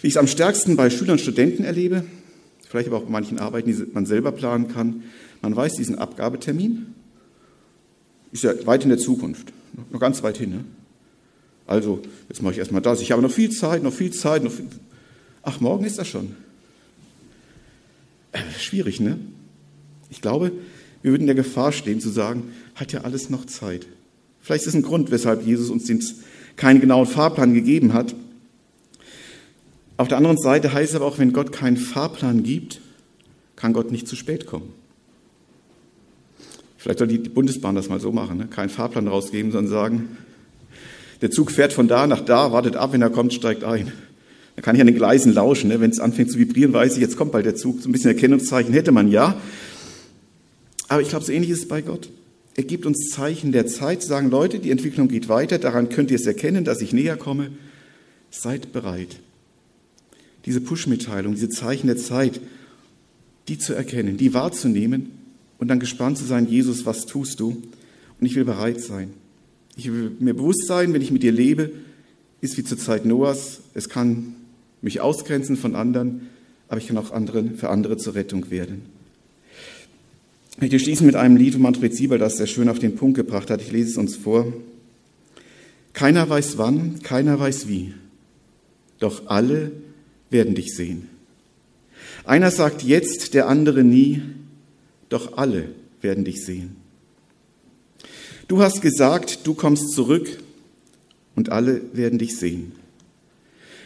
wie 0.02 0.08
ich 0.08 0.14
es 0.14 0.18
am 0.18 0.26
stärksten 0.26 0.74
bei 0.74 0.90
Schülern 0.90 1.12
und 1.12 1.20
Studenten 1.20 1.62
erlebe, 1.62 2.04
vielleicht 2.68 2.88
aber 2.88 2.96
auch 2.96 3.04
bei 3.04 3.10
manchen 3.10 3.38
Arbeiten, 3.38 3.70
die 3.70 3.86
man 3.92 4.04
selber 4.04 4.32
planen 4.32 4.66
kann. 4.66 5.04
Man 5.42 5.54
weiß 5.54 5.74
diesen 5.74 5.96
Abgabetermin, 5.96 6.86
ist 8.36 8.44
ja 8.44 8.66
weit 8.66 8.84
in 8.84 8.90
der 8.90 8.98
Zukunft, 8.98 9.52
noch 9.90 10.00
ganz 10.00 10.22
weit 10.22 10.38
hin. 10.38 10.50
Ne? 10.50 10.64
Also, 11.66 12.00
jetzt 12.28 12.42
mache 12.42 12.52
ich 12.52 12.58
erstmal 12.58 12.82
das. 12.82 13.00
Ich 13.00 13.10
habe 13.12 13.22
noch 13.22 13.30
viel 13.30 13.50
Zeit, 13.50 13.82
noch 13.82 13.92
viel 13.92 14.12
Zeit. 14.12 14.44
Noch 14.44 14.52
viel... 14.52 14.66
Ach, 15.42 15.60
morgen 15.60 15.84
ist 15.84 15.98
das 15.98 16.06
schon. 16.06 16.36
Äh, 18.32 18.38
schwierig, 18.58 19.00
ne? 19.00 19.18
Ich 20.10 20.20
glaube, 20.20 20.52
wir 21.02 21.10
würden 21.10 21.26
der 21.26 21.34
Gefahr 21.34 21.72
stehen 21.72 22.00
zu 22.00 22.08
sagen, 22.08 22.52
hat 22.74 22.92
ja 22.92 23.02
alles 23.02 23.30
noch 23.30 23.46
Zeit. 23.46 23.86
Vielleicht 24.40 24.66
ist 24.66 24.74
ein 24.74 24.82
Grund, 24.82 25.10
weshalb 25.10 25.44
Jesus 25.44 25.70
uns 25.70 26.14
keinen 26.56 26.80
genauen 26.80 27.06
Fahrplan 27.06 27.54
gegeben 27.54 27.92
hat. 27.92 28.14
Auf 29.96 30.08
der 30.08 30.18
anderen 30.18 30.38
Seite 30.38 30.72
heißt 30.72 30.90
es 30.90 30.96
aber 30.96 31.06
auch, 31.06 31.18
wenn 31.18 31.32
Gott 31.32 31.52
keinen 31.52 31.76
Fahrplan 31.76 32.42
gibt, 32.42 32.80
kann 33.56 33.72
Gott 33.72 33.90
nicht 33.90 34.06
zu 34.06 34.14
spät 34.14 34.46
kommen. 34.46 34.72
Vielleicht 36.86 37.00
soll 37.00 37.08
die 37.08 37.18
Bundesbahn 37.18 37.74
das 37.74 37.88
mal 37.88 37.98
so 37.98 38.12
machen, 38.12 38.38
ne? 38.38 38.46
keinen 38.46 38.68
Fahrplan 38.68 39.08
rausgeben, 39.08 39.50
sondern 39.50 39.72
sagen, 39.72 40.16
der 41.20 41.32
Zug 41.32 41.50
fährt 41.50 41.72
von 41.72 41.88
da 41.88 42.06
nach 42.06 42.20
da, 42.20 42.52
wartet 42.52 42.76
ab, 42.76 42.92
wenn 42.92 43.02
er 43.02 43.10
kommt, 43.10 43.34
steigt 43.34 43.64
ein. 43.64 43.90
Da 44.54 44.62
kann 44.62 44.76
ich 44.76 44.80
an 44.80 44.86
den 44.86 44.94
Gleisen 44.94 45.34
lauschen. 45.34 45.70
Ne? 45.70 45.80
Wenn 45.80 45.90
es 45.90 45.98
anfängt 45.98 46.30
zu 46.30 46.38
vibrieren, 46.38 46.72
weiß 46.72 46.94
ich, 46.94 47.00
jetzt 47.00 47.16
kommt 47.16 47.32
bald 47.32 47.44
der 47.44 47.56
Zug. 47.56 47.82
So 47.82 47.88
ein 47.88 47.92
bisschen 47.92 48.12
Erkennungszeichen 48.12 48.72
hätte 48.72 48.92
man 48.92 49.10
ja. 49.10 49.36
Aber 50.86 51.02
ich 51.02 51.08
glaube, 51.08 51.24
so 51.24 51.32
ähnlich 51.32 51.50
ist 51.50 51.62
es 51.62 51.68
bei 51.68 51.82
Gott. 51.82 52.08
Er 52.54 52.62
gibt 52.62 52.86
uns 52.86 53.10
Zeichen 53.10 53.50
der 53.50 53.66
Zeit, 53.66 54.02
zu 54.02 54.08
sagen, 54.08 54.30
Leute, 54.30 54.60
die 54.60 54.70
Entwicklung 54.70 55.08
geht 55.08 55.28
weiter, 55.28 55.58
daran 55.58 55.88
könnt 55.88 56.12
ihr 56.12 56.16
es 56.18 56.26
erkennen, 56.26 56.64
dass 56.64 56.82
ich 56.82 56.92
näher 56.92 57.16
komme. 57.16 57.50
Seid 58.30 58.72
bereit. 58.72 59.16
Diese 60.44 60.60
Push-Mitteilung, 60.60 61.34
diese 61.34 61.48
Zeichen 61.48 61.88
der 61.88 61.96
Zeit, 61.96 62.40
die 63.48 63.58
zu 63.58 63.74
erkennen, 63.74 64.18
die 64.18 64.34
wahrzunehmen 64.34 65.15
und 65.58 65.68
dann 65.68 65.80
gespannt 65.80 66.18
zu 66.18 66.24
sein, 66.24 66.48
Jesus, 66.48 66.86
was 66.86 67.06
tust 67.06 67.40
du? 67.40 67.62
Und 68.20 68.26
ich 68.26 68.34
will 68.34 68.44
bereit 68.44 68.80
sein. 68.80 69.10
Ich 69.76 69.90
will 69.92 70.12
mir 70.18 70.34
bewusst 70.34 70.66
sein, 70.66 70.92
wenn 70.92 71.02
ich 71.02 71.10
mit 71.10 71.22
dir 71.22 71.32
lebe, 71.32 71.70
ist 72.40 72.56
wie 72.56 72.64
zur 72.64 72.78
Zeit 72.78 73.04
Noahs. 73.04 73.60
Es 73.74 73.88
kann 73.88 74.34
mich 74.82 75.00
ausgrenzen 75.00 75.56
von 75.56 75.74
anderen, 75.74 76.28
aber 76.68 76.78
ich 76.78 76.88
kann 76.88 76.98
auch 76.98 77.10
anderen, 77.10 77.56
für 77.56 77.70
andere 77.70 77.96
zur 77.96 78.14
Rettung 78.14 78.50
werden. 78.50 78.82
Ich 80.52 80.62
möchte 80.62 80.78
schließen 80.78 81.06
mit 81.06 81.16
einem 81.16 81.36
Lied 81.36 81.52
von 81.52 81.62
Manfred 81.62 81.94
Sieber, 81.94 82.16
das 82.16 82.38
sehr 82.38 82.46
schön 82.46 82.70
auf 82.70 82.78
den 82.78 82.96
Punkt 82.96 83.16
gebracht 83.16 83.50
hat. 83.50 83.60
Ich 83.60 83.72
lese 83.72 83.90
es 83.90 83.96
uns 83.98 84.16
vor. 84.16 84.52
Keiner 85.92 86.28
weiß 86.28 86.56
wann, 86.56 87.02
keiner 87.02 87.38
weiß 87.38 87.68
wie, 87.68 87.94
doch 88.98 89.26
alle 89.26 89.72
werden 90.30 90.54
dich 90.54 90.74
sehen. 90.74 91.08
Einer 92.24 92.50
sagt 92.50 92.82
jetzt, 92.82 93.34
der 93.34 93.48
andere 93.48 93.84
nie, 93.84 94.22
doch 95.08 95.36
alle 95.36 95.68
werden 96.00 96.24
dich 96.24 96.44
sehen. 96.44 96.76
Du 98.48 98.60
hast 98.62 98.80
gesagt, 98.80 99.46
du 99.46 99.54
kommst 99.54 99.92
zurück 99.92 100.28
und 101.34 101.50
alle 101.50 101.82
werden 101.92 102.18
dich 102.18 102.36
sehen. 102.36 102.72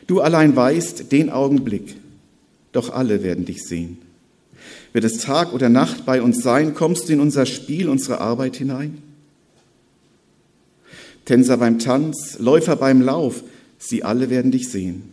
Du 0.07 0.21
allein 0.21 0.55
weißt 0.55 1.13
den 1.13 1.31
Augenblick, 1.31 1.97
doch 2.73 2.91
alle 2.91 3.23
werden 3.23 3.45
dich 3.45 3.65
sehen. 3.65 3.99
Wird 4.93 5.05
es 5.05 5.19
Tag 5.19 5.53
oder 5.53 5.69
Nacht 5.69 6.05
bei 6.05 6.21
uns 6.21 6.43
sein, 6.43 6.75
kommst 6.75 7.09
du 7.09 7.13
in 7.13 7.21
unser 7.21 7.47
Spiel, 7.47 7.89
unsere 7.89 8.21
Arbeit 8.21 8.57
hinein? 8.57 8.99
Tänzer 11.25 11.59
beim 11.59 11.79
Tanz, 11.79 12.39
Läufer 12.39 12.77
beim 12.77 13.03
Lauf, 13.03 13.45
sie 13.79 14.03
alle 14.03 14.31
werden 14.31 14.51
dich 14.51 14.69
sehen. 14.69 15.13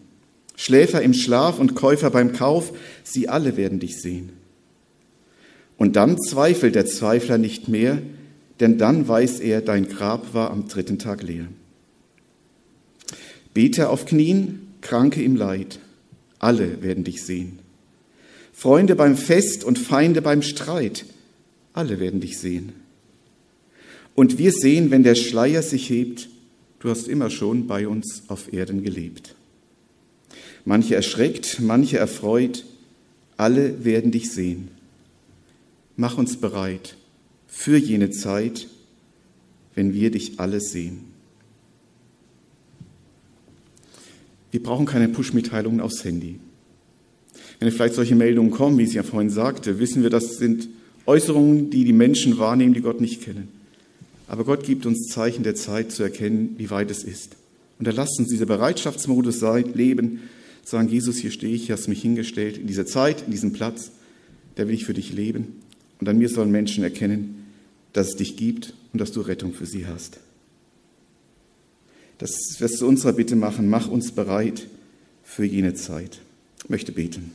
Schläfer 0.55 1.03
im 1.03 1.13
Schlaf 1.13 1.59
und 1.59 1.75
Käufer 1.75 2.09
beim 2.09 2.33
Kauf, 2.33 2.73
sie 3.03 3.29
alle 3.29 3.55
werden 3.55 3.79
dich 3.79 4.01
sehen. 4.01 4.31
Und 5.77 5.95
dann 5.95 6.19
zweifelt 6.19 6.75
der 6.75 6.85
Zweifler 6.85 7.37
nicht 7.37 7.67
mehr, 7.67 8.01
denn 8.59 8.77
dann 8.77 9.07
weiß 9.07 9.39
er, 9.39 9.61
dein 9.61 9.87
Grab 9.87 10.33
war 10.33 10.51
am 10.51 10.67
dritten 10.67 10.97
Tag 10.97 11.21
leer. 11.21 11.47
Beter 13.53 13.89
auf 13.91 14.05
Knien, 14.05 14.67
Kranke 14.81 15.21
im 15.23 15.35
Leid, 15.35 15.79
alle 16.39 16.81
werden 16.81 17.03
dich 17.03 17.23
sehen. 17.23 17.59
Freunde 18.53 18.95
beim 18.95 19.15
Fest 19.15 19.63
und 19.63 19.77
Feinde 19.77 20.21
beim 20.21 20.41
Streit, 20.41 21.05
alle 21.73 21.99
werden 21.99 22.21
dich 22.21 22.39
sehen. 22.39 22.73
Und 24.15 24.39
wir 24.39 24.51
sehen, 24.51 24.89
wenn 24.89 25.03
der 25.03 25.13
Schleier 25.13 25.61
sich 25.61 25.91
hebt, 25.91 26.29
du 26.79 26.89
hast 26.89 27.07
immer 27.07 27.29
schon 27.29 27.67
bei 27.67 27.87
uns 27.87 28.23
auf 28.29 28.51
Erden 28.51 28.83
gelebt. 28.83 29.35
Manche 30.65 30.95
erschreckt, 30.95 31.59
manche 31.59 31.97
erfreut, 31.97 32.65
alle 33.37 33.85
werden 33.85 34.11
dich 34.11 34.31
sehen. 34.31 34.69
Mach 35.97 36.17
uns 36.17 36.37
bereit 36.37 36.95
für 37.47 37.75
jene 37.75 38.11
Zeit, 38.11 38.67
wenn 39.73 39.93
wir 39.93 40.11
dich 40.11 40.39
alle 40.39 40.61
sehen. 40.61 40.99
Wir 44.51 44.61
brauchen 44.61 44.85
keine 44.85 45.09
Push-Mitteilungen 45.09 45.81
aufs 45.81 46.03
Handy. 46.03 46.39
Wenn 47.59 47.71
vielleicht 47.71 47.95
solche 47.95 48.15
Meldungen 48.15 48.51
kommen, 48.51 48.77
wie 48.77 48.83
ich 48.83 48.93
ja 48.93 49.03
vorhin 49.03 49.31
sagte, 49.31 49.79
wissen 49.79 50.03
wir, 50.03 50.11
das 50.11 50.37
sind 50.37 50.69
Äußerungen, 51.07 51.71
die 51.71 51.83
die 51.83 51.93
Menschen 51.93 52.37
wahrnehmen, 52.37 52.75
die 52.75 52.81
Gott 52.81 53.01
nicht 53.01 53.23
kennen. 53.23 53.47
Aber 54.27 54.43
Gott 54.43 54.63
gibt 54.63 54.85
uns 54.85 55.07
Zeichen 55.07 55.43
der 55.43 55.55
Zeit 55.55 55.91
zu 55.91 56.03
erkennen, 56.03 56.55
wie 56.57 56.69
weit 56.69 56.91
es 56.91 57.03
ist. 57.03 57.35
Und 57.79 57.87
er 57.87 57.93
lasst 57.93 58.19
uns 58.19 58.29
dieser 58.29 58.45
Bereitschaftsmodus 58.45 59.41
leben, 59.73 60.21
sagen, 60.63 60.89
Jesus, 60.89 61.17
hier 61.17 61.31
stehe 61.31 61.55
ich, 61.55 61.71
hast 61.71 61.87
mich 61.87 62.01
hingestellt, 62.01 62.57
in 62.57 62.67
dieser 62.67 62.85
Zeit, 62.85 63.23
in 63.25 63.31
diesem 63.31 63.53
Platz, 63.53 63.91
da 64.55 64.67
will 64.67 64.75
ich 64.75 64.85
für 64.85 64.93
dich 64.93 65.13
leben. 65.13 65.56
Und 65.99 66.09
an 66.09 66.17
mir 66.17 66.29
sollen 66.29 66.51
Menschen 66.51 66.83
erkennen, 66.83 67.45
dass 67.93 68.09
es 68.09 68.15
dich 68.15 68.37
gibt 68.37 68.73
und 68.93 69.01
dass 69.01 69.11
du 69.11 69.21
Rettung 69.21 69.53
für 69.53 69.65
sie 69.65 69.87
hast. 69.87 70.19
Das 72.17 72.31
wirst 72.59 72.81
du 72.81 72.87
unserer 72.87 73.13
Bitte 73.13 73.35
machen, 73.35 73.69
mach 73.69 73.87
uns 73.87 74.11
bereit 74.11 74.67
für 75.23 75.45
jene 75.45 75.73
Zeit. 75.73 76.19
Ich 76.63 76.69
möchte 76.69 76.91
beten. 76.91 77.31